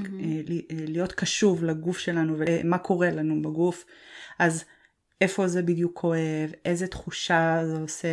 [0.88, 3.86] להיות קשוב לגוף שלנו ומה קורה לנו בגוף.
[4.40, 4.64] אז
[5.24, 8.08] איפה זה בדיוק כואב, איזה תחושה זה עושה,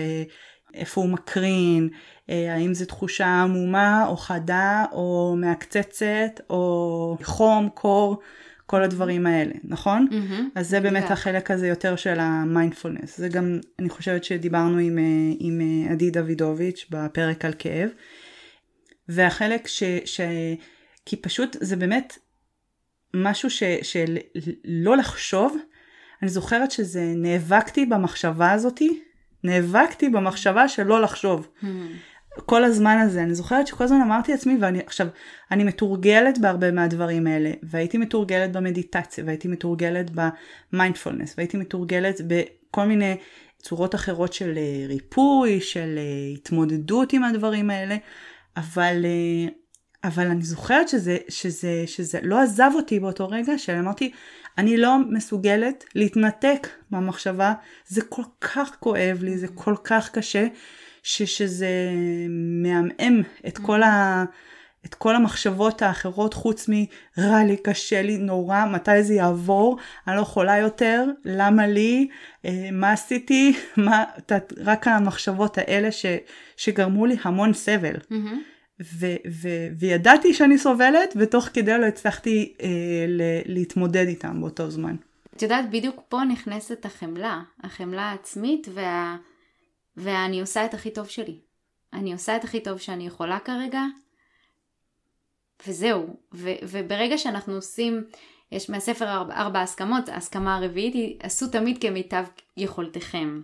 [0.75, 1.89] איפה הוא מקרין,
[2.31, 8.21] אה, האם זו תחושה עמומה או חדה או מעקצצת או חום, קור,
[8.67, 10.07] כל הדברים האלה, נכון?
[10.11, 10.43] Mm-hmm.
[10.55, 11.13] אז זה באמת yeah.
[11.13, 13.19] החלק הזה יותר של המיינדפולנס.
[13.19, 15.05] זה גם, אני חושבת שדיברנו עם, אה,
[15.39, 17.91] עם אה, עדי דוידוביץ' בפרק על כאב.
[19.09, 19.83] והחלק ש...
[20.05, 20.21] ש...
[21.07, 22.19] כי פשוט זה באמת
[23.15, 23.63] משהו ש...
[23.83, 24.19] של
[24.65, 25.57] לא לחשוב
[26.23, 29.01] אני זוכרת שזה, נאבקתי במחשבה הזאתי,
[29.45, 31.49] נאבקתי במחשבה של לא לחשוב.
[31.63, 31.67] Hmm.
[32.47, 35.07] כל הזמן הזה, אני זוכרת שכל הזמן אמרתי לעצמי, ואני עכשיו,
[35.51, 40.11] אני מתורגלת בהרבה מהדברים האלה, והייתי מתורגלת במדיטציה, והייתי מתורגלת
[40.73, 43.17] במיינדפולנס, והייתי מתורגלת בכל מיני
[43.59, 47.97] צורות אחרות של אה, ריפוי, של אה, התמודדות עם הדברים האלה,
[48.57, 49.53] אבל, אה,
[50.05, 54.13] אבל אני זוכרת שזה, שזה, שזה לא עזב אותי באותו רגע, שאמרתי,
[54.59, 57.55] אני לא מסוגלת להתנתק מהמחשבה,
[57.87, 60.47] זה כל כך כואב לי, זה כל כך קשה,
[61.03, 61.69] ש, שזה
[62.63, 64.25] מעמעם את כל, ה,
[64.87, 70.21] את כל המחשבות האחרות חוץ מרע לי, קשה לי, נורא, מתי זה יעבור, אני לא
[70.21, 72.09] יכולה יותר, למה לי,
[72.45, 74.05] אה, מה עשיתי, מה,
[74.57, 76.07] רק המחשבות האלה ש,
[76.57, 77.95] שגרמו לי המון סבל.
[77.95, 78.60] Mm-hmm.
[78.81, 82.69] ו- ו- וידעתי שאני סובלת, ותוך כדי לא הצלחתי אה,
[83.09, 84.97] ל- להתמודד איתם באותו זמן.
[85.37, 89.17] את יודעת, בדיוק פה נכנסת החמלה, החמלה העצמית, וה...
[89.97, 91.39] ואני עושה את הכי טוב שלי.
[91.93, 93.83] אני עושה את הכי טוב שאני יכולה כרגע,
[95.67, 96.17] וזהו.
[96.35, 98.05] ו- וברגע שאנחנו עושים,
[98.53, 102.25] יש מהספר ארבע, ארבע הסכמות, ההסכמה הרביעית היא, עשו תמיד כמיטב
[102.57, 103.43] יכולתכם.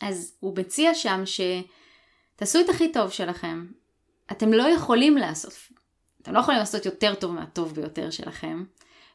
[0.00, 3.66] אז הוא מציע שם שתעשו את הכי טוב שלכם,
[4.32, 5.52] אתם לא יכולים לעשות,
[6.22, 8.64] אתם לא יכולים לעשות יותר טוב מהטוב ביותר שלכם,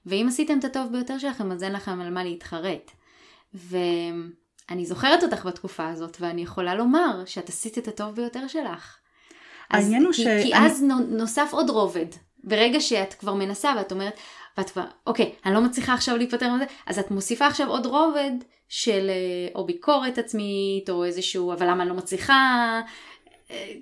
[0.06, 2.92] ואם עשיתם את הטוב ביותר שלכם, אז אין לכם על מה להתחרט.
[3.54, 8.98] ואני זוכרת אותך בתקופה הזאת, ואני יכולה לומר שאת עשית את הטוב ביותר שלך.
[9.70, 10.22] העניין הוא ש...
[10.22, 10.68] כי אני...
[10.68, 12.06] אז נוסף עוד רובד.
[12.44, 14.14] ברגע שאת כבר מנסה ואת אומרת,
[14.58, 18.32] ואת כבר, אוקיי, אני לא מצליחה עכשיו להיפטר מזה, אז את מוסיפה עכשיו עוד רובד
[18.70, 22.82] של אה, או ביקורת עצמית, או איזשהו, אבל למה אני לא מצליחה,
[23.52, 23.74] אה,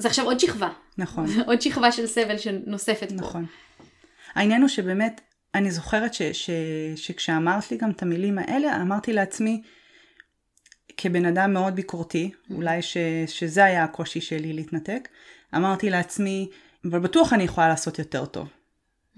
[0.00, 0.68] זה עכשיו עוד שכבה.
[0.98, 1.26] נכון.
[1.48, 3.18] עוד שכבה של סבל שנוספת נכון.
[3.18, 3.28] פה.
[3.28, 3.46] נכון.
[4.34, 5.20] העניין הוא שבאמת,
[5.54, 6.50] אני זוכרת ש, ש,
[6.96, 9.62] שכשאמרת לי גם את המילים האלה, אמרתי לעצמי,
[10.96, 12.54] כבן אדם מאוד ביקורתי, mm-hmm.
[12.54, 15.08] אולי ש, שזה היה הקושי שלי להתנתק,
[15.56, 16.48] אמרתי לעצמי,
[16.84, 18.48] אבל בטוח אני יכולה לעשות יותר טוב.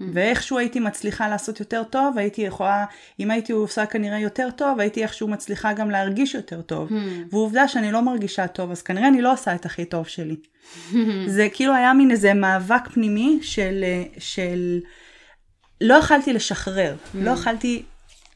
[0.03, 0.11] Mm.
[0.13, 2.85] ואיכשהו הייתי מצליחה לעשות יותר טוב, הייתי יכולה,
[3.19, 6.89] אם הייתי עושה כנראה יותר טוב, הייתי איכשהו מצליחה גם להרגיש יותר טוב.
[6.89, 6.93] Mm.
[7.29, 10.35] ועובדה שאני לא מרגישה טוב, אז כנראה אני לא עושה את הכי טוב שלי.
[11.35, 13.83] זה כאילו היה מין איזה מאבק פנימי של,
[14.17, 14.79] של
[15.81, 17.17] לא יכלתי לשחרר, mm.
[17.17, 17.83] לא יכלתי,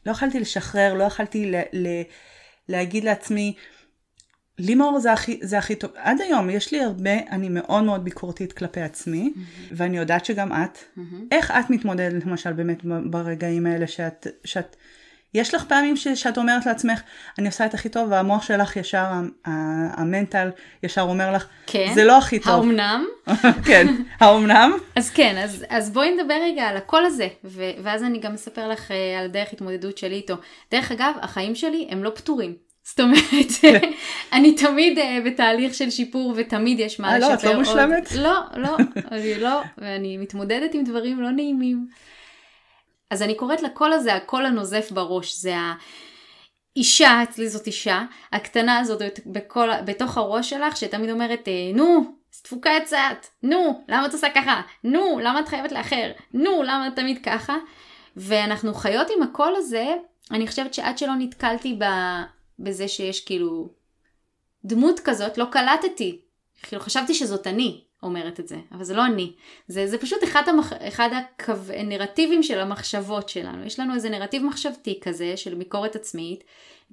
[0.06, 2.02] לא יכלתי לשחרר, לא יכלתי ל, ל,
[2.68, 3.54] להגיד לעצמי,
[4.58, 5.90] לימור זה הכי, זה הכי טוב.
[5.96, 9.72] עד היום יש לי הרבה, אני מאוד מאוד ביקורתית כלפי עצמי, mm-hmm.
[9.72, 10.78] ואני יודעת שגם את.
[10.78, 11.00] Mm-hmm.
[11.32, 14.76] איך את מתמודדת למשל באמת ברגעים האלה שאת, שאת,
[15.34, 17.00] יש לך פעמים ש, שאת אומרת לעצמך,
[17.38, 19.06] אני עושה את הכי טוב, והמוח שלך ישר,
[19.44, 20.50] המנטל
[20.82, 21.92] ישר אומר לך, כן.
[21.94, 22.52] זה לא הכי טוב.
[22.52, 23.04] האומנם?
[23.66, 23.86] כן,
[24.20, 24.72] האומנם?
[24.96, 28.68] אז כן, אז, אז בואי נדבר רגע על הקול הזה, ו, ואז אני גם אספר
[28.68, 30.34] לך uh, על דרך התמודדות שלי איתו.
[30.70, 32.67] דרך אגב, החיים שלי הם לא פתורים.
[32.88, 33.74] זאת אומרת,
[34.32, 37.38] אני תמיד uh, בתהליך של שיפור ותמיד יש מה לשפר עוד.
[37.44, 38.12] אה, לא, את לא מושלמת?
[38.12, 38.76] לא, לא,
[39.12, 41.86] אני לא, ואני מתמודדת עם דברים לא נעימים.
[43.10, 45.74] אז אני קוראת לקול הזה הקול הנוזף בראש, זה ה...
[46.76, 52.70] אישה, אצלי זאת אישה, הקטנה הזאת בכל, בתוך הראש שלך, שתמיד אומרת, אה, נו, תפוקה
[52.82, 54.60] יצאת, נו, למה את עושה ככה?
[54.84, 56.10] נו, למה את חייבת לאחר?
[56.34, 57.56] נו, למה את תמיד ככה?
[58.16, 59.86] ואנחנו חיות עם הקול הזה,
[60.30, 61.78] אני חושבת שעד שלא נתקלתי.
[62.58, 63.68] בזה שיש כאילו
[64.64, 66.20] דמות כזאת, לא קלטתי.
[66.62, 69.32] כאילו חשבתי שזאת אני אומרת את זה, אבל זה לא אני.
[69.68, 70.72] זה, זה פשוט אחד, המח...
[70.72, 71.08] אחד
[71.74, 73.64] הנרטיבים של המחשבות שלנו.
[73.64, 76.44] יש לנו איזה נרטיב מחשבתי כזה של ביקורת עצמית.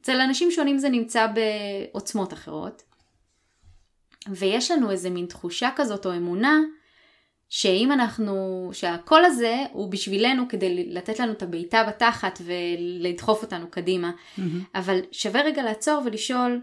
[0.01, 2.84] אצל אנשים שונים זה נמצא בעוצמות אחרות.
[4.30, 6.60] ויש לנו איזה מין תחושה כזאת או אמונה
[7.49, 14.12] שאם אנחנו, שהקול הזה הוא בשבילנו כדי לתת לנו את הבעיטה בתחת ולדחוף אותנו קדימה.
[14.12, 14.41] Mm-hmm.
[14.75, 16.62] אבל שווה רגע לעצור ולשאול,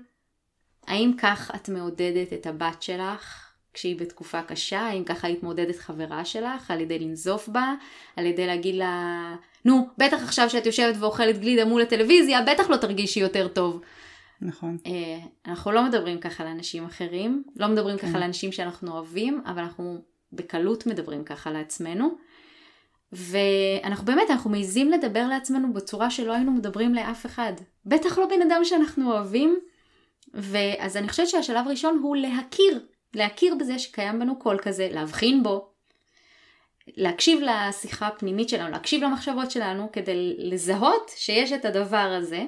[0.86, 4.80] האם כך את מעודדת את הבת שלך כשהיא בתקופה קשה?
[4.80, 7.74] האם ככה היית מעודדת חברה שלך על ידי לנזוף בה?
[8.16, 12.76] על ידי להגיד לה, נו, בטח עכשיו שאת יושבת ואוכלת גלידה מול הטלוויזיה, בטח לא
[12.76, 13.80] תרגישי יותר טוב.
[14.40, 14.78] נכון.
[14.86, 18.08] אה, אנחנו לא מדברים ככה לאנשים אחרים, לא מדברים כן.
[18.08, 22.16] ככה לאנשים שאנחנו אוהבים, אבל אנחנו בקלות מדברים ככה לעצמנו.
[23.12, 27.52] ואנחנו באמת, אנחנו מעיזים לדבר לעצמנו בצורה שלא היינו מדברים לאף אחד.
[27.86, 29.60] בטח לא בן אדם שאנחנו אוהבים.
[30.34, 32.80] ואז אני חושבת שהשלב הראשון הוא להכיר,
[33.14, 35.68] להכיר בזה שקיים בנו קול כזה, להבחין בו,
[36.96, 42.44] להקשיב לשיחה הפנימית שלנו, להקשיב למחשבות שלנו, כדי לזהות שיש את הדבר הזה.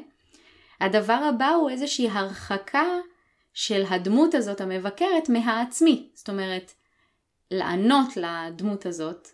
[0.80, 2.86] הדבר הבא הוא איזושהי הרחקה
[3.54, 6.08] של הדמות הזאת המבקרת מהעצמי.
[6.14, 6.72] זאת אומרת,
[7.50, 9.28] לענות לדמות הזאת,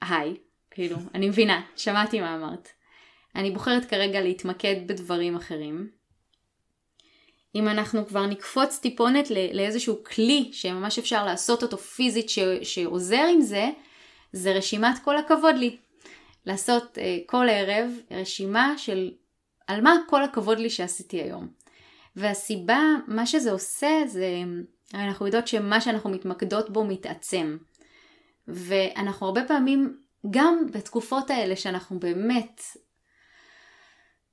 [0.00, 0.36] היי,
[0.70, 2.68] כאילו, אני מבינה, שמעתי מה אמרת.
[3.34, 5.90] אני בוחרת כרגע להתמקד בדברים אחרים.
[7.54, 13.40] אם אנחנו כבר נקפוץ טיפונת לאיזשהו כלי שממש אפשר לעשות אותו פיזית ש, שעוזר עם
[13.40, 13.70] זה,
[14.32, 15.76] זה רשימת כל הכבוד לי.
[16.46, 19.10] לעשות uh, כל ערב רשימה של
[19.66, 21.48] על מה כל הכבוד לי שעשיתי היום.
[22.16, 24.28] והסיבה, מה שזה עושה זה
[24.94, 27.56] אנחנו יודעות שמה שאנחנו מתמקדות בו מתעצם.
[28.48, 29.98] ואנחנו הרבה פעמים,
[30.30, 32.60] גם בתקופות האלה שאנחנו באמת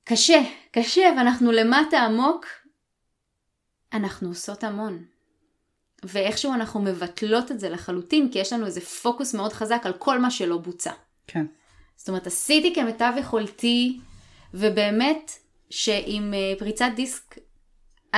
[0.03, 2.45] קשה, קשה ואנחנו למטה עמוק,
[3.93, 5.05] אנחנו עושות המון.
[6.03, 10.19] ואיכשהו אנחנו מבטלות את זה לחלוטין, כי יש לנו איזה פוקוס מאוד חזק על כל
[10.19, 10.91] מה שלא בוצע.
[11.27, 11.45] כן.
[11.95, 13.99] זאת אומרת, עשיתי כמיטב יכולתי,
[14.53, 15.31] ובאמת
[15.69, 17.37] שעם אה, פריצת דיסק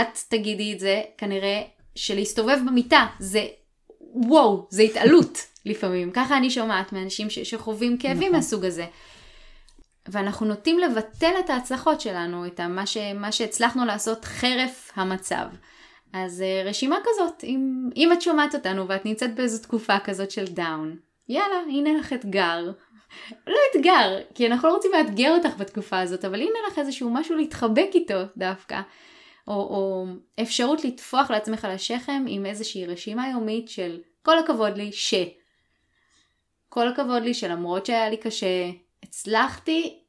[0.02, 1.62] את תגידי את זה, כנראה
[1.96, 3.46] שלהסתובב במיטה זה
[4.14, 6.12] וואו, זה התעלות לפעמים.
[6.12, 8.32] ככה אני שומעת מאנשים ש- שחווים כאבים נכון.
[8.32, 8.86] מהסוג הזה.
[10.08, 15.46] ואנחנו נוטים לבטל את ההצלחות שלנו, את מה, ש- מה שהצלחנו לעשות חרף המצב.
[16.14, 20.46] אז uh, רשימה כזאת, אם, אם את שומעת אותנו ואת נמצאת באיזו תקופה כזאת של
[20.46, 20.96] דאון,
[21.30, 22.72] יאללה, הנה לך אתגר.
[23.48, 27.36] לא אתגר, כי אנחנו לא רוצים לאתגר אותך בתקופה הזאת, אבל הנה לך איזשהו משהו
[27.36, 28.82] להתחבק איתו דווקא.
[29.48, 30.06] או, או
[30.42, 35.14] אפשרות לטפוח לעצמך על השכם עם איזושהי רשימה יומית של כל הכבוד לי ש.
[36.70, 38.70] כל הכבוד לי שלמרות שהיה לי קשה,
[39.04, 40.00] הצלחתי.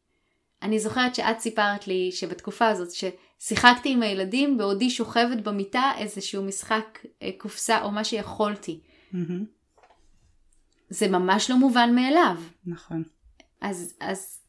[0.63, 6.99] אני זוכרת שאת סיפרת לי שבתקופה הזאת ששיחקתי עם הילדים בעודי שוכבת במיטה איזשהו משחק
[7.23, 8.81] אה, קופסה או מה שיכולתי.
[9.13, 9.45] Mm-hmm.
[10.89, 12.37] זה ממש לא מובן מאליו.
[12.67, 13.03] נכון.
[13.61, 14.41] אז, אז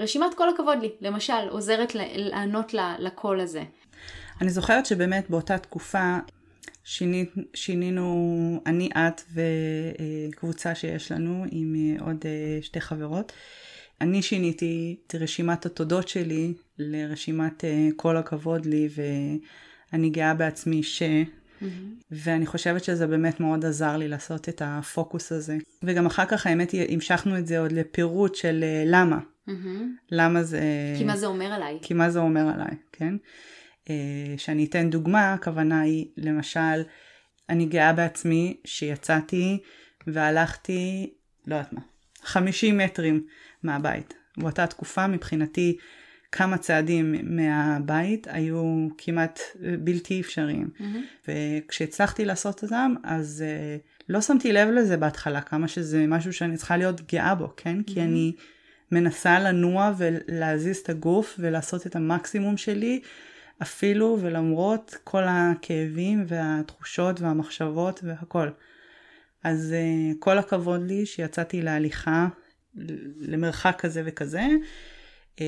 [0.00, 3.64] רשימת כל הכבוד לי, למשל, עוזרת לענות לקול הזה.
[4.40, 6.18] אני זוכרת שבאמת באותה תקופה
[6.84, 9.22] שיני, שינינו, אני, את
[10.28, 13.32] וקבוצה שיש לנו עם אה, עוד אה, שתי חברות.
[14.00, 18.88] אני שיניתי את רשימת התודות שלי לרשימת אה, כל הכבוד לי
[19.92, 21.02] ואני גאה בעצמי ש...
[21.02, 21.64] Mm-hmm.
[22.10, 25.56] ואני חושבת שזה באמת מאוד עזר לי לעשות את הפוקוס הזה.
[25.82, 29.18] וגם אחר כך האמת היא, המשכנו את זה עוד לפירוט של למה.
[29.48, 29.52] Mm-hmm.
[30.10, 30.60] למה זה...
[30.98, 31.78] כי מה זה אומר עליי.
[31.82, 33.14] כי מה זה אומר עליי, כן?
[33.90, 36.82] אה, שאני אתן דוגמה, הכוונה היא, למשל,
[37.48, 39.58] אני גאה בעצמי שיצאתי
[40.06, 41.12] והלכתי,
[41.46, 41.80] לא יודעת מה,
[42.22, 43.26] 50 מטרים
[43.62, 44.14] מהבית.
[44.36, 45.76] באותה תקופה מבחינתי
[46.32, 49.40] כמה צעדים מהבית היו כמעט
[49.78, 50.68] בלתי אפשריים.
[50.78, 51.28] Mm-hmm.
[51.28, 56.76] וכשהצלחתי לעשות אותם, אז uh, לא שמתי לב לזה בהתחלה, כמה שזה משהו שאני צריכה
[56.76, 57.80] להיות גאה בו, כן?
[57.80, 57.92] Mm-hmm.
[57.92, 58.32] כי אני
[58.92, 63.00] מנסה לנוע ולהזיז את הגוף ולעשות את המקסימום שלי
[63.62, 68.48] אפילו ולמרות כל הכאבים והתחושות והמחשבות והכל.
[69.44, 72.28] אז uh, כל הכבוד לי שיצאתי להליכה
[73.20, 74.46] למרחק כזה וכזה,
[75.36, 75.40] uh,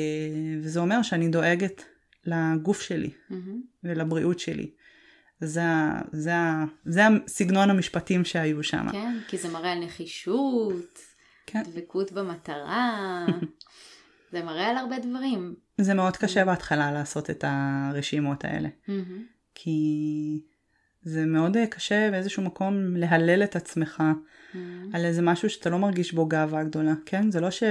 [0.63, 1.85] וזה אומר שאני דואגת
[2.25, 3.35] לגוף שלי mm-hmm.
[3.85, 4.71] ולבריאות שלי.
[5.41, 5.63] זה,
[6.13, 6.33] זה,
[6.85, 8.87] זה הסגנון המשפטים שהיו שם.
[8.93, 10.99] כן, כי זה מראה על נחישות,
[11.47, 11.63] כן.
[11.63, 13.27] דבקות במטרה,
[14.33, 15.55] זה מראה על הרבה דברים.
[15.81, 18.69] זה מאוד קשה בהתחלה לעשות את הרשימות האלה.
[18.89, 19.23] מהמם.
[19.55, 20.41] כי
[21.03, 24.03] זה מאוד אה, קשה באיזשהו מקום להלל את עצמך
[24.55, 24.91] מהמם.
[24.95, 27.31] על איזה משהו שאתה לא מרגיש בו גאווה גדולה, כן?
[27.31, 27.63] זה לא ש...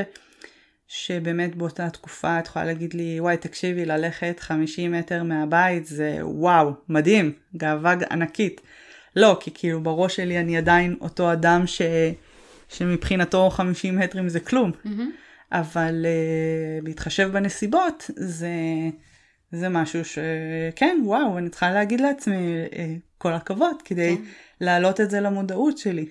[0.88, 6.74] שבאמת באותה תקופה את יכולה להגיד לי, וואי, תקשיבי, ללכת 50 מטר מהבית זה וואו,
[6.90, 8.62] מדהים, גאווה ענקית.
[9.16, 11.82] לא, כי כאילו בראש שלי אני עדיין אותו אדם ש...
[12.70, 14.72] שמבחינתו 50 מטרים זה כלום.
[14.84, 15.12] מהמם.
[15.52, 18.50] אבל uh, בהתחשב בנסיבות, זה,
[19.52, 22.76] זה משהו שכן, וואו, אני צריכה להגיד לעצמי uh,
[23.18, 24.24] כל הכבוד, כדי כן.
[24.62, 26.06] להעלות את זה למודעות שלי.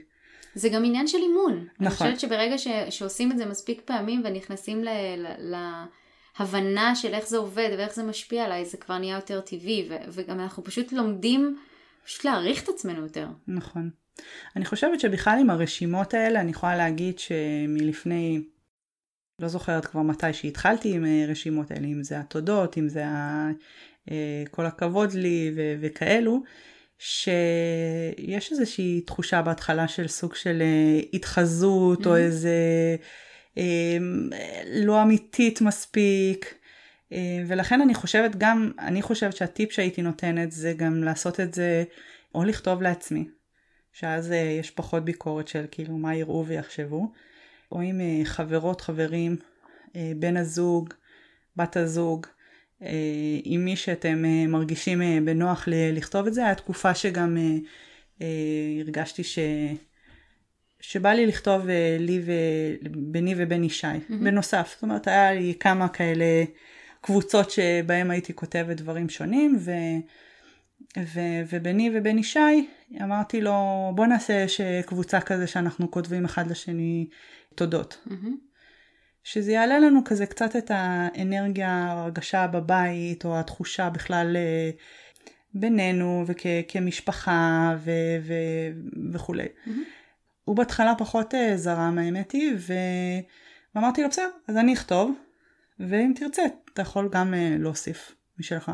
[0.55, 1.53] זה גם עניין של אימון.
[1.53, 2.07] אני נכון.
[2.07, 5.55] חושבת שברגע ש, שעושים את זה מספיק פעמים ונכנסים ל, ל,
[6.39, 9.95] להבנה של איך זה עובד ואיך זה משפיע עליי, זה כבר נהיה יותר טבעי, ו,
[10.09, 11.57] וגם אנחנו פשוט לומדים
[12.05, 13.29] פשוט להעריך את עצמנו יותר.
[13.49, 13.91] נכון.
[14.57, 18.41] אני חושבת שבכלל עם הרשימות האלה, אני יכולה להגיד שמלפני,
[19.41, 23.49] לא זוכרת כבר מתי שהתחלתי עם אה, רשימות האלה, אם זה התודות, אם זה ה...
[24.11, 26.43] אה, כל הכבוד לי ו- וכאלו,
[26.99, 32.19] שיש איזושהי תחושה בהתחלה של סוג של אה, התחזות, או Mhm.
[32.19, 32.57] איזה
[33.59, 33.99] אה,
[34.67, 36.55] לא אמיתית מספיק.
[37.13, 41.85] אה, ולכן אני חושבת גם, אני חושבת שהטיפ שהייתי נותנת זה גם לעשות את זה,
[42.35, 43.29] או לכתוב לעצמי,
[43.93, 47.13] שאז אה, יש פחות ביקורת של כאילו מה יראו ויחשבו,
[47.73, 49.37] או עם אה, חברות, חברים,
[49.97, 50.89] אה, בן הזוג,
[51.57, 52.27] בת הזוג,
[52.83, 52.89] אה,
[53.45, 56.45] עם מי שאתם מרגישים בנוח לכתוב את זה.
[56.45, 57.37] היה תקופה שגם
[58.81, 59.39] הרגשתי ש...
[60.81, 61.67] שבא לי לכתוב
[61.99, 62.33] לי ו...
[62.97, 64.15] ביני ובין ישי, mm-hmm.
[64.25, 64.71] בנוסף.
[64.75, 66.45] זאת אומרת, היה לי כמה כאלה
[67.01, 69.71] קבוצות שבהם הייתי כותבת דברים שונים, ו...
[70.99, 71.21] ו...
[71.51, 72.69] וביני ובין ישי
[73.03, 74.47] אמרתי לו, בוא נעשה.
[74.87, 77.07] קבוצה כזה שאנחנו כותבים אחד לשני
[77.55, 78.07] תודות.
[79.25, 84.71] שזה יעלה לנו כזה קצת את האנרגיה, ההרגשה בבית, או התחושה בכלל אה,
[85.55, 88.71] בינינו וכמשפחה ו- ו-
[89.13, 89.47] וכולי.
[90.45, 92.73] הוא בהתחלה פחות אה, זרם האמת היא, ו...
[93.75, 95.19] ואמרתי לו בסדר, אז אני אכתוב,
[95.81, 96.43] ואם תרצה,
[96.73, 98.73] אתה יכול גם אה, להוסיף משלך.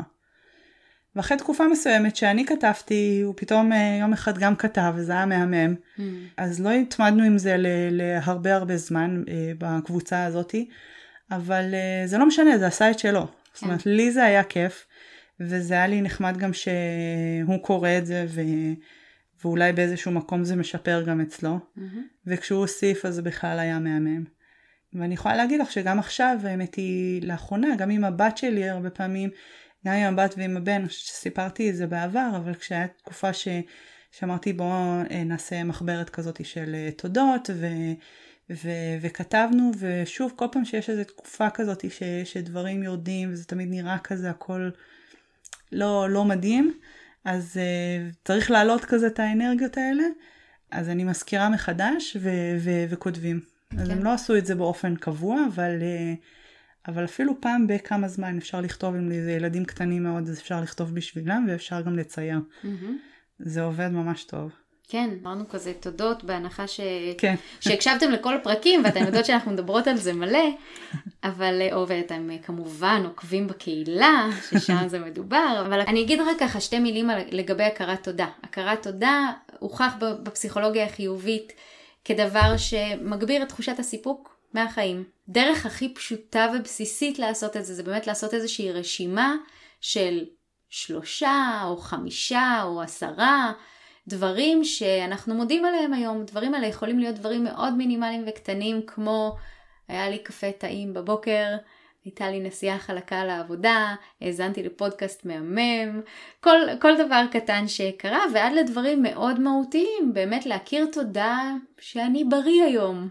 [1.17, 5.75] ואחרי תקופה מסוימת שאני כתבתי, הוא פתאום אה, יום אחד גם כתב, וזה היה מהמם.
[5.97, 6.25] מהמם.
[6.37, 7.55] אז לא התמדנו עם זה
[7.91, 10.69] להרבה הרבה זמן אה, בקבוצה הזאתי,
[11.31, 13.27] אבל אה, זה לא משנה, זה עשה את שלו.
[13.53, 14.85] זאת אומרת, לי זה היה כיף,
[15.39, 18.41] וזה היה לי נחמד גם שהוא קורא את זה, ו...
[19.43, 22.03] ואולי באיזשהו מקום זה משפר גם אצלו, מהמם.
[22.27, 24.23] וכשהוא הוסיף אז זה בכלל היה מהמם.
[24.93, 29.29] ואני יכולה להגיד לך שגם עכשיו, האמת היא, לאחרונה, גם עם הבת שלי הרבה פעמים,
[29.85, 33.47] גם עם הבת ועם הבן, אני חושבת שסיפרתי את זה בעבר, אבל כשהיה תקופה ש...
[34.11, 37.67] שאמרתי בואו אה, נעשה מחברת כזאת של אה, תודות, ו...
[38.49, 38.69] ו...
[39.01, 42.03] וכתבנו, ושוב, כל פעם שיש איזו תקופה כזאת ש...
[42.23, 44.69] שדברים יורדים, וזה תמיד נראה כזה הכל
[45.71, 46.73] לא, לא מדהים,
[47.25, 50.03] אז uh, צריך להעלות כזה את האנרגיות האלה,
[50.71, 53.41] אז אני מזכירה מחדש ו- ו- וכותבים.
[53.77, 53.91] אז כן.
[53.93, 56.23] הם לא עשו את זה באופן קבוע, אבל, uh,
[56.87, 60.95] אבל אפילו פעם בכמה זמן אפשר לכתוב, אם זה ילדים קטנים מאוד, אז אפשר לכתוב
[60.95, 62.39] בשבילם ואפשר גם לצייר.
[62.63, 62.97] מהמם.
[63.39, 64.51] זה עובד ממש טוב.
[64.89, 66.79] כן, אמרנו כזה תודות בהנחה ש...
[67.17, 70.49] כן, שהקשבתם לכל הפרקים ואתן יודעות שאנחנו מדברות על זה מלא,
[71.23, 76.59] אבל, או ואתם אה, כמובן עוקבים בקהילה, ששם זה מדובר, אבל אני אגיד רק ככה
[76.59, 78.27] שתי מילים לגבי הכרת תודה.
[78.43, 81.53] הכרת תודה הוכח בפסיכולוגיה החיובית
[82.05, 85.03] כדבר שמגביר את תחושת הסיפוק מהחיים.
[85.29, 89.35] דרך הכי פשוטה ובסיסית לעשות את זה, זה באמת לעשות איזושהי רשימה
[89.81, 90.25] של
[90.69, 93.51] שלושה או חמישה או עשרה
[94.07, 96.25] דברים שאנחנו מודים עליהם היום.
[96.25, 99.35] דברים האלה יכולים להיות דברים מאוד מינימליים וקטנים, כמו
[99.87, 101.45] היה לי קפה טעים בבוקר,
[102.05, 106.01] הייתה לי נסיעה חלקה לעבודה, האזנתי לפודקאסט מהמם,
[106.39, 113.09] כל, כל דבר קטן שקרה, ועד לדברים מאוד מהותיים, באמת להכיר תודה שאני בריא היום.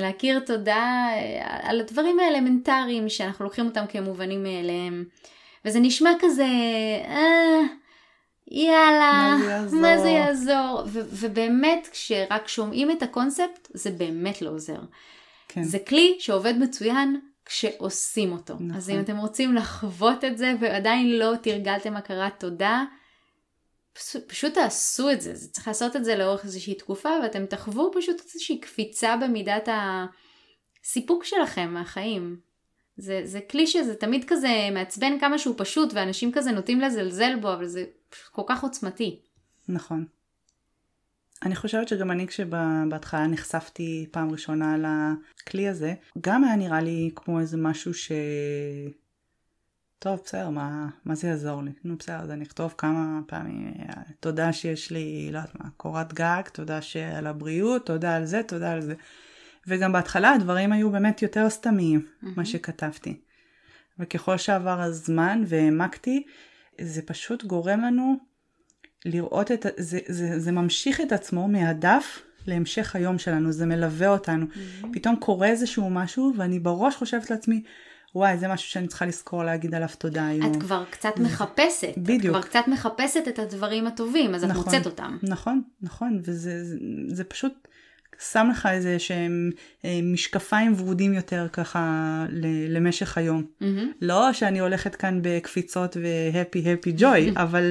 [0.00, 5.04] להכיר תודה אה, על הדברים האלמנטריים שאנחנו לוקחים אותם כמובנים מאליהם.
[5.64, 6.46] וזה נשמע כזה,
[7.04, 7.60] אה,
[8.50, 9.80] יאללה, מה זה יעזור?
[9.80, 10.82] מה זה יעזור?
[10.86, 14.78] ו- ובאמת, כשרק שומעים את הקונספט, זה באמת לא עוזר.
[15.48, 15.62] כן.
[15.62, 18.54] זה כלי שעובד מצוין כשעושים אותו.
[18.54, 18.76] נכון.
[18.76, 22.84] אז אם אתם רוצים לחוות את זה ועדיין לא תרגלתם הכרת תודה,
[24.26, 25.34] פשוט, תעשו את זה.
[25.34, 29.68] זה צריך לעשות את זה לאורך איזושהי תקופה, ואתם תחוו פשוט איזושהי קפיצה במידת
[30.82, 32.36] הסיפוק שלכם מהחיים.
[32.96, 37.52] זה, זה כלי שזה תמיד כזה מעצבן כמה שהוא פשוט, ואנשים כזה נוטים לזלזל בו,
[37.52, 37.84] אבל זה
[38.30, 39.20] כל כך עוצמתי.
[39.68, 40.04] נכון.
[41.44, 47.40] אני חושבת שגם אני כשבהתחלה נחשפתי פעם ראשונה לכלי הזה, גם היה נראה לי כמו
[47.40, 48.12] איזה משהו ש...
[50.02, 51.70] טוב, בסדר, מה, מה זה יעזור לי?
[51.84, 56.12] נו, בסדר, אז אני אכתוב כמה פעמים, אה, תודה שיש לי, לא יודעת מה, קורת
[56.12, 56.78] גג, תודה
[57.16, 58.94] על הבריאות, תודה על זה, תודה על זה.
[59.66, 62.26] וגם בהתחלה הדברים היו באמת יותר סתמיים, mm-hmm.
[62.36, 63.20] מה שכתבתי.
[63.98, 66.22] וככל שעבר הזמן והעמקתי,
[66.80, 68.16] זה פשוט גורם לנו
[69.04, 74.46] לראות את, זה, זה, זה ממשיך את עצמו מהדף להמשך היום שלנו, זה מלווה אותנו.
[74.46, 74.86] Mm-hmm.
[74.92, 77.62] פתאום קורה איזשהו משהו, ואני בראש חושבת לעצמי,
[78.14, 80.52] וואי, זה משהו שאני צריכה לזכור להגיד עליו תודה היום.
[80.52, 81.92] את כבר קצת מחפשת.
[81.96, 82.24] בדיוק.
[82.24, 85.18] את כבר קצת מחפשת את הדברים הטובים, אז נכון, את מוצאת אותם.
[85.22, 86.76] נכון, נכון, וזה זה,
[87.08, 87.68] זה פשוט
[88.30, 89.50] שם לך איזה שהם
[89.84, 92.26] אה, משקפיים ורודים יותר ככה
[92.68, 93.42] למשך היום.
[93.42, 93.64] Mm-hmm.
[94.02, 97.70] לא שאני הולכת כאן בקפיצות והפי הפי ג'וי, אבל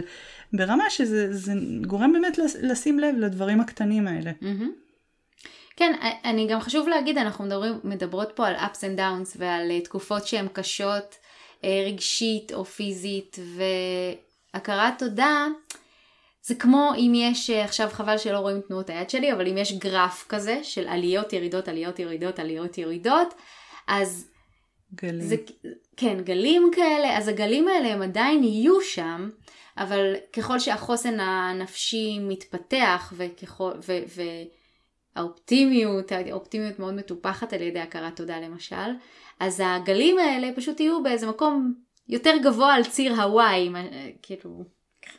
[0.53, 1.53] ברמה שזה
[1.87, 4.31] גורם באמת לשים לב לדברים הקטנים האלה.
[4.41, 4.90] Mm-hmm.
[5.81, 5.93] כן,
[6.25, 10.27] אני גם חשוב להגיד, אנחנו מדברים, מדברות פה על ups and downs ועל uh, תקופות
[10.27, 11.15] שהן קשות
[11.61, 13.37] uh, רגשית או פיזית,
[14.53, 15.47] והכרת תודה,
[16.43, 19.77] זה כמו אם יש, uh, עכשיו חבל שלא רואים תנועות היד שלי, אבל אם יש
[19.77, 23.33] גרף כזה של עליות ירידות, עליות ירידות, עליות ירידות,
[23.87, 24.27] אז...
[24.95, 25.21] גלים.
[25.21, 25.35] זה,
[25.97, 29.29] כן, גלים כאלה, אז הגלים האלה הם עדיין יהיו שם,
[29.77, 34.21] אבל ככל שהחוסן הנפשי מתפתח וככל, ו, ו,
[35.15, 38.91] האופטימיות, האופטימיות מאוד מטופחת על ידי הכרת תודה למשל,
[39.39, 41.73] אז הגלים האלה פשוט יהיו באיזה מקום
[42.09, 43.69] יותר גבוה על ציר הוואי,
[44.21, 44.63] כאילו,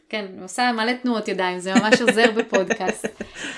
[0.08, 3.06] כן, אני עושה מלא תנועות ידיים, זה ממש עוזר בפודקאסט.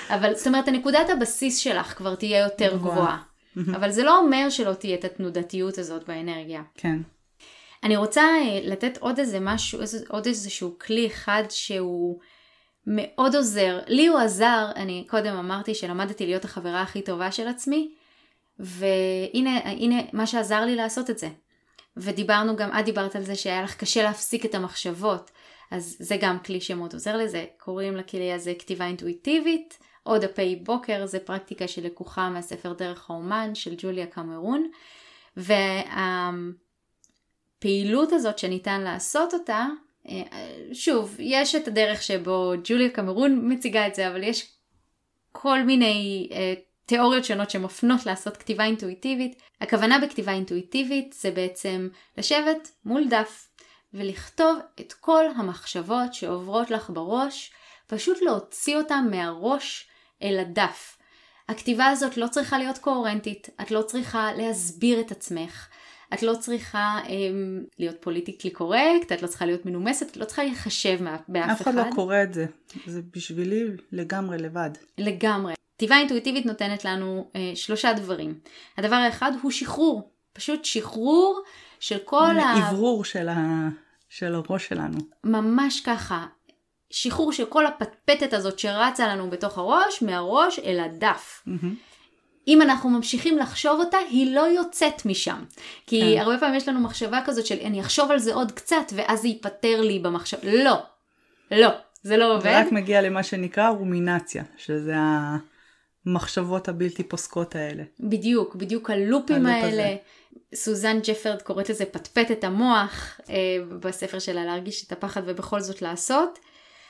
[0.09, 3.21] אבל זאת אומרת, הנקודת הבסיס שלך כבר תהיה יותר גבוהה.
[3.75, 6.61] אבל זה לא אומר שלא תהיה את התנודתיות הזאת באנרגיה.
[6.75, 6.97] כן.
[7.83, 9.79] אני רוצה אה, לתת עוד איזה משהו,
[10.09, 12.19] עוד איזשהו כלי אחד שהוא
[12.87, 13.79] מאוד עוזר.
[13.87, 17.91] לי הוא עזר, אני קודם אמרתי שלמדתי להיות החברה הכי טובה של עצמי,
[18.59, 21.29] והנה הנה, מה שעזר לי לעשות את זה.
[21.97, 25.31] ודיברנו גם, את דיברת על זה שהיה לך קשה להפסיק את המחשבות,
[25.71, 31.05] אז זה גם כלי שמאוד עוזר לזה, קוראים לכלי הזה כתיבה אינטואיטיבית, או דפי בוקר,
[31.05, 34.69] זה פרקטיקה שלקוחה מהספר דרך האומן של ג'וליה קמרון,
[37.61, 39.67] והפעילות הזאת שניתן לעשות אותה,
[40.73, 44.51] שוב, יש את הדרך שבו ג'וליה קמרון מציגה את זה, אבל יש
[45.31, 46.35] כל מיני uh,
[46.85, 49.41] תיאוריות שונות שמפנות לעשות כתיבה אינטואיטיבית.
[49.61, 53.47] הכוונה בכתיבה אינטואיטיבית זה בעצם לשבת מול דף
[53.93, 57.51] ולכתוב את כל המחשבות שעוברות לך בראש,
[57.87, 59.87] פשוט להוציא אותן מהראש
[60.23, 60.97] אל הדף.
[61.49, 65.67] הכתיבה הזאת לא צריכה להיות קוהרנטית, את לא צריכה להסביר את עצמך.
[66.13, 70.43] את לא צריכה אמ, להיות פוליטיקלי קורקט, את לא צריכה להיות מנומסת, את לא צריכה
[70.43, 71.51] להיחשב באף אחד.
[71.51, 72.45] אף אחד לא קורא את זה,
[72.85, 74.69] זה בשבילי לגמרי לבד.
[74.97, 75.53] לגמרי.
[75.77, 78.39] כתיבה אינטואיטיבית נותנת לנו אה, שלושה דברים.
[78.77, 81.41] הדבר האחד הוא שחרור, פשוט שחרור
[81.79, 82.69] של כל ה...
[82.69, 83.69] אוורור של, ה...
[84.09, 84.97] של הראש שלנו.
[85.23, 86.25] ממש ככה.
[86.89, 91.43] שחרור של כל הפטפטת הזאת שרצה לנו בתוך הראש, מהראש אל הדף.
[91.47, 91.94] Mm-hmm.
[92.47, 95.43] אם אנחנו ממשיכים לחשוב אותה, היא לא יוצאת משם.
[95.87, 96.21] כי כן.
[96.21, 99.27] הרבה פעמים יש לנו מחשבה כזאת של אני אחשוב על זה עוד קצת ואז זה
[99.27, 100.37] ייפתר לי במחשב.
[100.43, 100.83] לא,
[101.51, 101.69] לא,
[102.03, 102.43] זה לא עובד.
[102.43, 104.93] זה רק מגיע למה שנקרא רומינציה, שזה
[106.05, 107.83] המחשבות הבלתי פוסקות האלה.
[107.99, 109.67] בדיוק, בדיוק הלופים האלה.
[109.67, 109.95] הזה.
[110.55, 113.35] סוזן ג'פרד קוראת לזה פטפט את המוח אה,
[113.79, 116.39] בספר שלה להרגיש את הפחד ובכל זאת לעשות.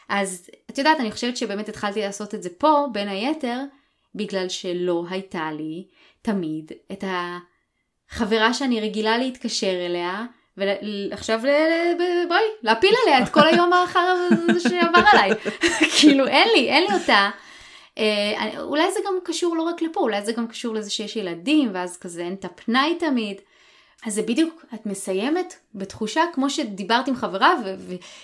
[0.10, 3.60] אז את יודעת, אני חושבת שבאמת התחלתי לעשות את זה פה, בין היתר,
[4.16, 5.88] בגלל שלא הייתה לי
[6.22, 10.26] תמיד את החברה שאני רגילה להתקשר אליה,
[10.58, 11.40] ועכשיו
[12.28, 14.16] בואי, להפיל עליה את כל היום האחר
[14.60, 15.32] שעבר עליי.
[16.00, 17.30] כאילו אין לי, אין לי אותה.
[17.98, 21.70] אה, אולי זה גם קשור לא רק לפה, אולי זה גם קשור לזה שיש ילדים,
[21.74, 23.42] ואז כזה אין את הפנאי תמיד.
[24.06, 27.54] אז זה בדיוק, את מסיימת בתחושה כמו שדיברת עם חברה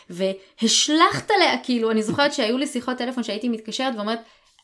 [0.10, 4.20] והשלכת עליה, כאילו, אני זוכרת שהיו לי שיחות טלפון שהייתי מתקשרת ואומרת,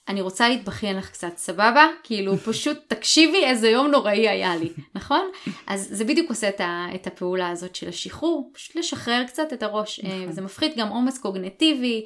[0.07, 1.87] אני רוצה להתבכיין לך קצת, סבבה?
[2.03, 5.31] כאילו פשוט תקשיבי איזה יום נוראי היה לי, נכון?
[5.67, 9.63] אז זה בדיוק עושה את, ה, את הפעולה הזאת של השחרור, פשוט לשחרר קצת את
[9.63, 10.31] הראש, אה, נכון.
[10.31, 12.05] זה מפחית גם עומס קוגנטיבי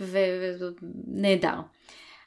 [0.00, 1.54] ונהדר.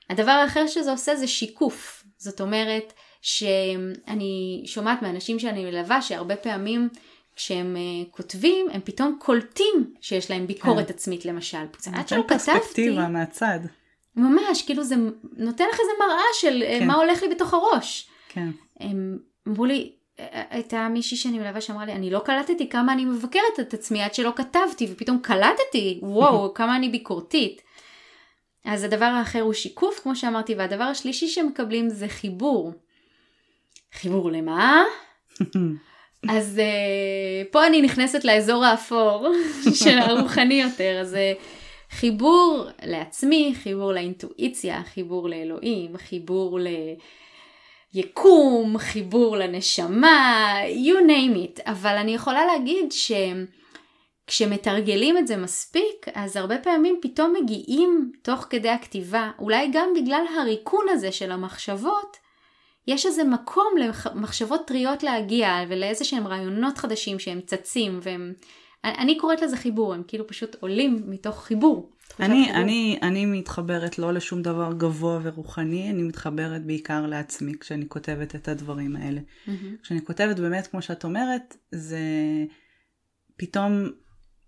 [0.10, 6.90] הדבר האחר שזה עושה זה שיקוף, זאת אומרת שאני שומעת מאנשים שאני מלווה שהרבה פעמים
[7.36, 10.94] כשהם uh, כותבים, הם פתאום קולטים שיש להם ביקורת כן.
[10.94, 11.58] עצמית למשל.
[11.94, 12.52] עד שלא כתבתי...
[12.52, 13.60] פרספקטיבה מהצד.
[14.16, 14.96] ממש, כאילו זה
[15.38, 16.88] נותן לך איזה מראה של אה, כן.
[16.88, 18.10] מה הולך לי בתוך הראש.
[18.30, 18.50] כן.
[18.80, 22.94] הם אמרו לי, אה, אה, הייתה מישהי שאני מלווה שאמרה לי, אני לא קלטתי כמה
[22.94, 27.62] אני מבקרת את עצמי עד שלא כתבתי, ופתאום קלטתי, וואו, כמה אני ביקורתית.
[28.66, 32.74] אז הדבר האחר הוא שיקוף, כמו שאמרתי, והדבר השלישי שמקבלים זה חיבור.
[33.94, 34.84] חיבור למה?
[36.30, 39.28] אז uh, פה אני נכנסת לאזור האפור
[39.84, 41.18] של הרוחני יותר, אז uh,
[41.92, 46.60] חיבור לעצמי, חיבור לאינטואיציה, חיבור לאלוהים, חיבור
[47.94, 51.62] ליקום, חיבור לנשמה, you name it.
[51.72, 52.94] אבל אני יכולה להגיד
[54.28, 60.26] שכשמתרגלים את זה מספיק, אז הרבה פעמים פתאום מגיעים תוך כדי הכתיבה, אולי גם בגלל
[60.40, 62.18] הריקון הזה של המחשבות,
[62.88, 68.34] יש איזה מקום למחשבות טריות להגיע ולאיזה שהם רעיונות חדשים שהם צצים והם...
[68.84, 71.92] אני קוראת לזה חיבור, הם כאילו פשוט עולים מתוך חיבור.
[72.20, 78.36] אני, אני, אני מתחברת לא לשום דבר גבוה ורוחני, אני מתחברת בעיקר לעצמי כשאני כותבת
[78.36, 79.22] את הדברים האלה.
[79.22, 79.84] Mm-hmm.
[79.84, 82.00] כשאני כותבת באמת, כמו שאת אומרת, זה
[83.38, 83.90] פתאום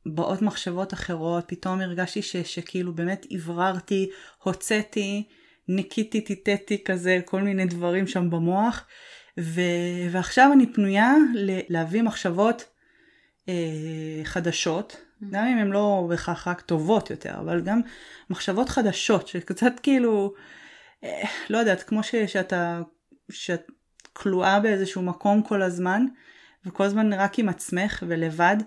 [0.06, 4.10] באות מחשבות אחרות, פתאום הרגשתי ש, שכאילו באמת הבררתי,
[4.44, 5.24] הוצאתי.
[5.68, 8.86] ניקיתי, טיטטי כזה, כל מיני דברים שם במוח.
[9.40, 9.62] ו...
[10.12, 11.14] ועכשיו אני פנויה.
[11.70, 12.66] להביא מחשבות
[13.50, 15.26] אה, חדשות, mm.
[15.32, 17.82] גם אם הן לא בהכרח רק טובות יותר, אבל גם
[18.30, 20.34] מחשבות חדשות, שקצת כאילו,
[21.04, 22.16] אה, לא יודעת, כמו ש...
[22.16, 22.82] שאתה,
[23.32, 23.72] שאת
[24.14, 26.06] כלואה באיזשהו מקום כל הזמן,
[26.66, 28.58] וכל הזמן רק עם עצמך ולבד,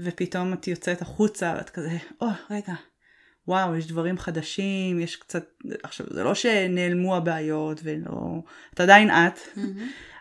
[0.00, 2.74] ופתאום את יוצאת החוצה ואת כזה, או, oh, רגע,
[3.48, 5.44] וואו, יש דברים חדשים, יש קצת,
[5.82, 8.42] עכשיו, זה לא שנעלמו הבעיות ולא,
[8.74, 9.60] את עדיין את, mm-hmm.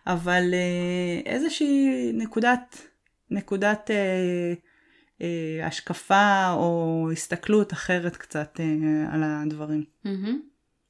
[0.08, 2.82] אבל אה, איזושהי נקודת,
[3.32, 4.54] נקודת אה,
[5.22, 9.84] אה, השקפה או הסתכלות אחרת קצת אה, על הדברים.
[10.06, 10.36] Mm-hmm.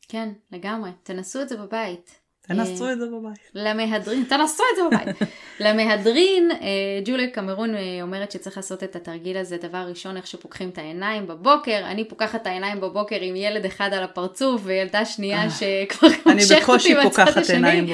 [0.07, 0.91] כן, לגמרי.
[1.03, 2.20] תנסו את זה בבית.
[2.55, 3.39] תנסו את זה בבית.
[3.55, 5.29] למהדרין, תנסו את זה בבית.
[5.65, 6.57] למהדרין, אה,
[7.05, 11.27] ג'וליה קמרון אה, אומרת שצריך לעשות את התרגיל הזה דבר ראשון, איך שפוקחים את העיניים
[11.27, 11.81] בבוקר.
[11.85, 16.69] אני פוקחת את העיניים בבוקר עם ילד אחד על הפרצוף וילדה שנייה אה, שכבר מושכת
[16.69, 17.93] אותי בצד השני.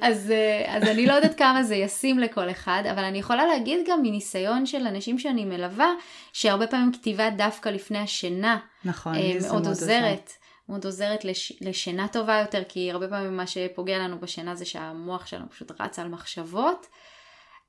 [0.00, 0.32] אז,
[0.66, 4.66] אז אני לא יודעת כמה זה ישים לכל אחד, אבל אני יכולה להגיד גם מניסיון
[4.66, 5.88] של אנשים שאני מלווה,
[6.32, 8.56] שהרבה פעמים כתיבה דווקא לפני השינה.
[8.84, 10.43] נכון, מאוד עוזרת.
[10.68, 15.26] מאוד עוזרת לש, לשינה טובה יותר, כי הרבה פעמים מה שפוגע לנו בשינה זה שהמוח
[15.26, 16.86] שלנו פשוט רץ על מחשבות.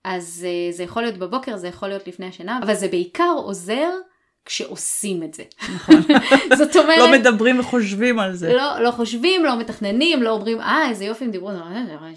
[0.04, 3.90] אז אה, זה יכול להיות בבוקר, זה יכול להיות לפני השינה, אבל זה בעיקר עוזר
[4.46, 5.44] כשעושים את זה.
[5.76, 6.02] נכון.
[6.58, 6.98] זאת אומרת...
[6.98, 8.54] לא מדברים וחושבים על זה.
[8.54, 11.50] לא, לא חושבים, לא מתכננים, לא אומרים, אה, איזה יופי הם דיברו,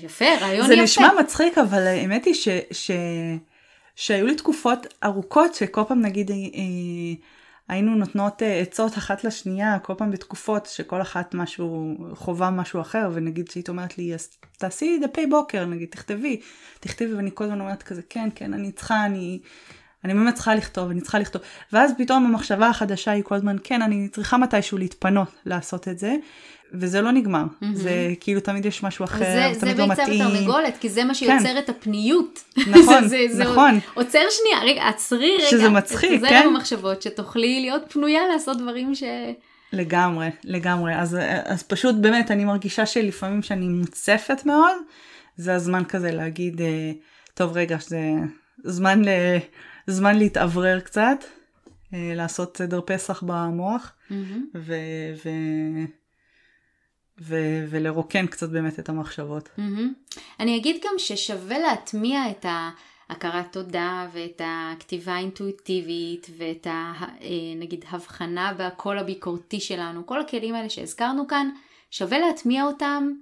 [0.01, 0.77] יפה, רעיון זה יפה.
[0.77, 2.49] זה נשמע מצחיק, אבל האמת היא ש...
[2.73, 2.91] ש...
[3.97, 6.31] שהיו לי תקופות ארוכות שכל פעם נגיד...
[6.31, 6.37] אה,
[7.69, 13.11] היינו נותנות אה, עצות אחת לשנייה כל פעם בתקופות שכל אחת משהו חובה משהו אחר
[13.13, 16.41] ונגיד שהיא אומרת לי אז תעשי דפי בוקר נגיד תכתבי
[16.81, 19.41] תכתבי ואני כל הזמן אומרת כזה כן כן אני צריכה אני
[20.05, 21.43] אני באמת צריכה לכתוב אני צריכה לכתוב
[21.73, 26.17] ואז פתאום המחשבה החדשה היא כל הזמן כן אני צריכה מתישהו להתפנות לעשות את זה
[26.73, 27.67] וזה לא נגמר, mm-hmm.
[27.73, 30.07] זה כאילו תמיד יש משהו אחר, זה, תמיד זה לא מתאים.
[30.07, 31.59] זה ביצה ותרנגולת, כי זה מה שיוצר כן.
[31.59, 32.45] את הפניות.
[32.77, 33.75] נכון, זה, זה, נכון.
[33.75, 35.47] זה עוצר שנייה, רגע, עצרי רגע.
[35.51, 36.19] שזה מצחיק, כן.
[36.21, 39.03] זה במחשבות, שתוכלי להיות פנויה לעשות דברים ש...
[39.73, 40.95] לגמרי, לגמרי.
[40.95, 44.77] אז, אז פשוט באמת, אני מרגישה שלפעמים שאני מוצפת מאוד,
[45.37, 46.93] זה הזמן כזה להגיד, אה,
[47.35, 48.01] טוב רגע, זה
[48.65, 49.09] זמן, ל,
[49.87, 51.25] זמן להתאוורר קצת,
[51.95, 54.15] אה, לעשות סדר פסח במוח, mm-hmm.
[54.55, 54.75] ו...
[55.25, 55.29] ו
[57.21, 59.49] ו- ולרוקן קצת באמת את המחשבות.
[59.59, 60.19] Mm-hmm.
[60.41, 66.93] אני אגיד גם ששווה להטמיע את ההכרת תודה ואת הכתיבה האינטואיטיבית ואת ה...
[67.01, 71.51] אה, נגיד הבחנה בקול הביקורתי שלנו, כל הכלים האלה שהזכרנו כאן,
[71.91, 73.13] שווה להטמיע אותם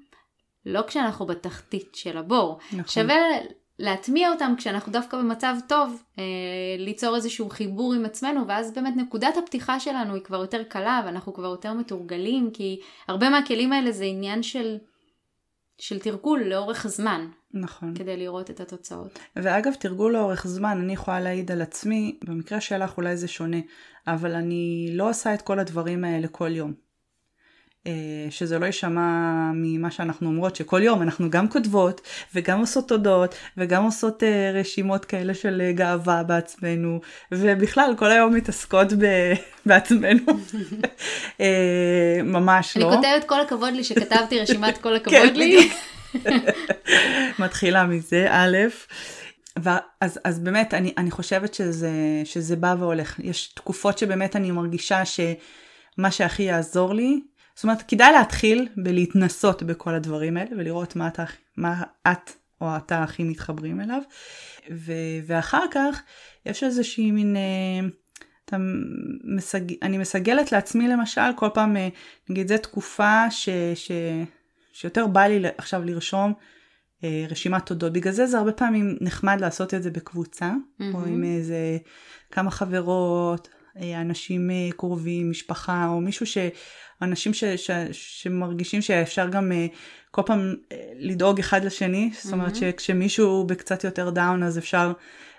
[0.66, 2.58] לא כשאנחנו בתחתית של הבור.
[2.72, 2.84] נכון.
[2.86, 3.16] שווה
[3.78, 6.24] להטמיע אותם כשאנחנו דווקא במצב טוב, אה,
[6.78, 11.34] ליצור איזשהו חיבור עם עצמנו, ואז באמת נקודת הפתיחה שלנו היא כבר יותר קלה, ואנחנו
[11.34, 14.76] כבר יותר מתורגלים, כי הרבה מהכלים האלה זה עניין של,
[15.78, 17.28] של תרגול לאורך זמן.
[17.54, 17.94] נכון.
[17.94, 19.18] כדי לראות את התוצאות.
[19.36, 23.58] ואגב, תרגול לאורך זמן, אני יכולה להעיד על עצמי, במקרה שלך אולי זה שונה,
[24.06, 26.85] אבל אני לא עושה את כל הדברים האלה כל יום.
[27.86, 27.92] אה,
[28.30, 32.00] שזה לא יישמע ממה שאנחנו אומרות, שכל יום אנחנו גם כותבות
[32.34, 37.00] וגם עושות תודות וגם עושות אה, רשימות כאלה של אה, גאווה בעצמנו,
[37.32, 39.32] ובכלל כל היום מתעסקות ב-
[39.66, 40.22] בעצמנו.
[42.24, 42.88] ממש אני לא.
[42.88, 45.70] אני כותבת כל הכבוד לי שכתבתי רשימת כל הכבוד כן, לי.
[47.38, 48.56] מתחילה מזה, א',
[49.56, 51.90] ואז אז באמת אני, אני חושבת שזה,
[52.24, 53.20] שזה בא והולך.
[53.22, 57.20] יש תקופות שבאמת אני מרגישה שמה שהכי יעזור לי
[57.56, 61.24] זאת אומרת, כדאי להתחיל בלהתנסות בכל הדברים האלה ולראות מה, אתה,
[61.56, 61.82] מה
[62.12, 62.30] את
[62.60, 64.02] או אתה הכי מתחברים אליו.
[64.70, 64.92] ו,
[65.26, 66.02] ואחר כך
[66.46, 67.88] יש איזושהי מין, אה,
[68.44, 68.56] אתה
[69.24, 71.88] מסג, אני מסגלת לעצמי למשל כל פעם, אה,
[72.28, 73.90] נגיד זו תקופה ש, ש,
[74.72, 76.32] שיותר בא לי עכשיו לרשום
[77.04, 77.92] אה, רשימת תודות.
[77.92, 80.94] בגלל זה זה הרבה פעמים נחמד לעשות את זה בקבוצה, Mm-hmm.
[80.94, 81.78] או עם איזה
[82.30, 83.48] כמה חברות,
[83.80, 86.38] אה, אנשים קרובים, משפחה, או מישהו ש...
[87.02, 89.66] אנשים ש, ש, שמרגישים שאפשר גם אה,
[90.10, 94.92] כל פעם אה, לדאוג אחד לשני, זאת אומרת שכשמישהו בקצת יותר דאון אז אפשר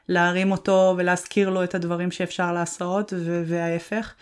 [0.07, 4.13] להרים אותו ולהזכיר לו את הדברים שאפשר לעשות ו- וההפך.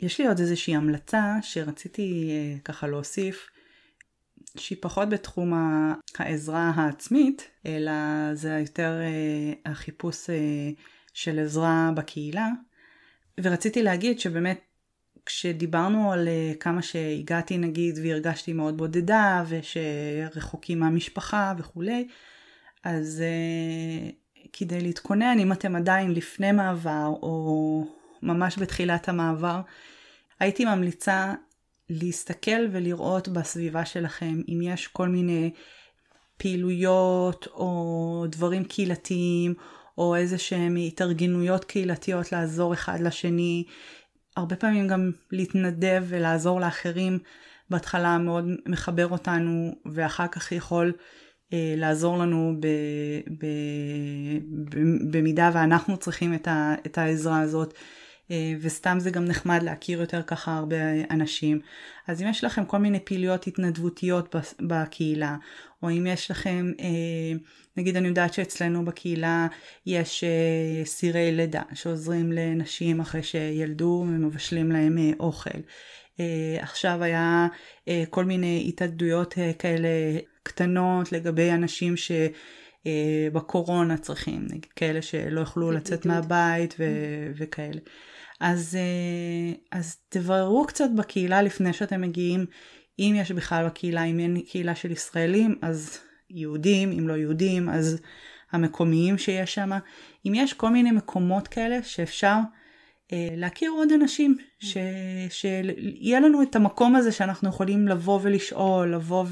[0.00, 3.48] יש לי עוד איזושהי המלצה שרציתי אה, ככה להוסיף,
[4.56, 5.52] שהיא פחות בתחום
[6.18, 7.92] העזרה העצמית, אלא
[8.32, 8.92] זה יותר
[9.66, 10.30] החיפוש
[11.14, 12.48] של עזרה בקהילה.
[13.40, 14.60] ורציתי להגיד שבאמת
[15.26, 22.08] כשדיברנו על אה, כמה שהגעתי נגיד והרגשתי מאוד בודדה ושרחוקים מהמשפחה וכולי,
[22.84, 24.10] אז אה,
[24.52, 27.86] כדי להתכונן, אם אתם עדיין לפני מעבר או
[28.22, 29.60] ממש בתחילת המעבר,
[30.40, 31.34] הייתי ממליצה
[31.90, 35.50] להסתכל ולראות בסביבה שלכם אם יש כל מיני
[36.36, 39.54] פעילויות או דברים קהילתיים
[39.98, 43.64] או איזה שהם התארגנויות קהילתיות לעזור אחד לשני.
[44.36, 47.18] הרבה פעמים גם להתנדב ולעזור לאחרים
[47.70, 50.92] בהתחלה מאוד מחבר אותנו ואחר כך יכול
[51.52, 52.66] אה, לעזור לנו ב,
[53.38, 53.46] ב,
[54.70, 54.78] ב,
[55.10, 57.74] במידה ואנחנו צריכים את, ה, את העזרה הזאת.
[58.30, 60.76] אה, וסתם זה גם נחמד להכיר יותר ככה הרבה
[61.10, 61.60] אנשים.
[62.06, 65.36] אז אם יש לכם כל מיני פעילויות התנדבותיות בקהילה,
[65.82, 67.38] או אם יש לכם, אה,
[67.76, 69.46] נגיד אני יודעת שאצלנו בקהילה
[69.86, 75.58] יש אה, סירי לידה שעוזרים לנשים אחרי שילדו ומבשלים להם אוכל.
[76.60, 77.46] עכשיו היה
[78.10, 79.88] כל מיני התאגדויות כאלה
[80.42, 82.12] קטנות לגבי אנשים ש...
[83.32, 84.46] בקורונה צריכים,
[84.76, 87.80] כאלה שלא יכלו לצאת מהבית ו- וכאלה.
[88.40, 88.78] אז,
[89.72, 92.46] אז תבררו קצת בקהילה לפני שאתם מגיעים,
[92.98, 95.98] אם יש בכלל בקהילה, אם אין קהילה של ישראלים, אז
[96.32, 98.00] יהודים, אם לא יהודים, אז
[98.52, 99.70] המקומיים שיש שם.
[100.26, 102.36] אם יש כל מיני מקומות כאלה שאפשר
[103.12, 104.76] אה, להכיר עוד אנשים, ש,
[105.30, 109.24] שיהיה לנו את המקום הזה שאנחנו יכולים לבוא ולשאול, לבוא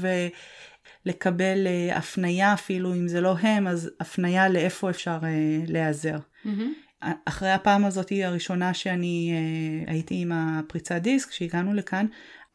[1.05, 6.17] ולקבל אה, הפנייה אפילו, אם זה לא הם, אז הפנייה לאיפה אפשר אה, להיעזר.
[6.45, 7.05] Mm-hmm.
[7.25, 12.05] אחרי הפעם הזאת היא הראשונה שאני אה, הייתי עם הפריצת דיסק, כשהגענו לכאן,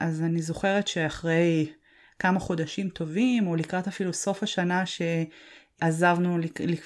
[0.01, 1.66] אז אני זוכרת שאחרי
[2.18, 6.38] כמה חודשים טובים, או לקראת אפילו סוף השנה שעזבנו,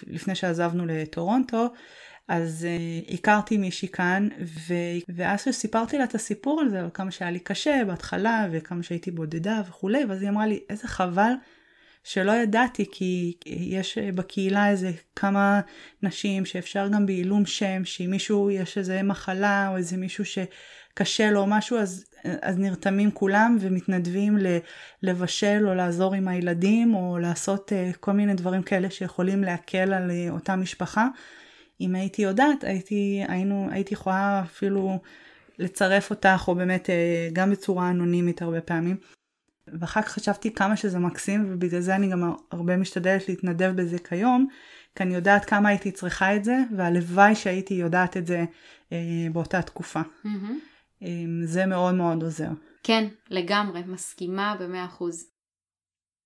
[0.06, 1.68] לפני שעזבנו לטורונטו,
[2.28, 2.66] אז
[3.06, 4.74] uh, הכרתי מישהי כאן, ו...
[5.08, 9.10] ואז שסיפרתי לה את הסיפור על זה, על כמה שהיה לי קשה בהתחלה, וכמה שהייתי
[9.10, 11.32] בודדה וכולי, ואז היא אמרה לי, איזה חבל
[12.04, 15.60] שלא ידעתי כי יש בקהילה איזה כמה
[16.02, 20.24] נשים שאפשר גם בעילום שם, שאם מישהו יש איזה מחלה או איזה מישהו
[20.90, 22.04] שקשה לו משהו אז,
[22.42, 24.38] אז נרתמים כולם ומתנדבים
[25.02, 30.10] לבשל או לעזור עם הילדים או לעשות uh, כל מיני דברים כאלה שיכולים להקל על
[30.10, 31.08] uh, אותה משפחה.
[31.80, 34.98] אם הייתי יודעת הייתי, היינו, הייתי יכולה אפילו
[35.58, 38.96] לצרף אותך או באמת uh, גם בצורה אנונימית הרבה פעמים.
[39.80, 44.46] ואחר כך חשבתי כמה שזה מקסים, ובגלל זה אני גם הרבה משתדלת להתנדב בזה כיום,
[44.94, 48.44] כי אני יודעת כמה הייתי צריכה את זה, והלוואי שהייתי יודעת את זה
[48.92, 48.98] אה,
[49.32, 50.00] באותה תקופה.
[50.00, 50.69] Mm-hmm.
[51.02, 51.08] אה,
[51.44, 52.48] זה מאוד מאוד עוזר.
[52.82, 55.30] כן, לגמרי, מסכימה במאה אחוז.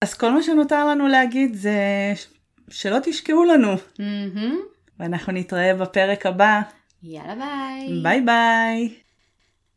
[0.02, 1.78] אז כל מה שנותר לנו להגיד זה
[2.70, 3.74] שלא תשקעו לנו.
[3.74, 4.54] Mm-hmm.
[4.98, 6.60] ואנחנו נתראה בפרק הבא.
[7.02, 8.02] יאללה ביי.
[8.02, 8.94] ביי ביי.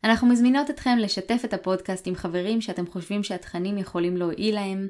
[0.04, 4.88] אנחנו מזמינות אתכם לשתף את הפודקאסט עם חברים שאתם חושבים שהתכנים יכולים להועיל להם,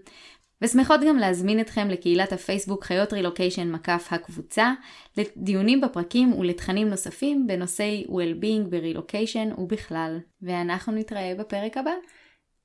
[0.63, 4.73] ושמחות גם להזמין אתכם לקהילת הפייסבוק חיות רילוקיישן מקף הקבוצה,
[5.17, 10.19] לדיונים בפרקים ולתכנים נוספים בנושאי well-being ברילוקיישן ובכלל.
[10.43, 11.91] ואנחנו נתראה בפרק הבא.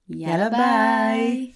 [0.10, 1.52] יאללה, יאללה ביי!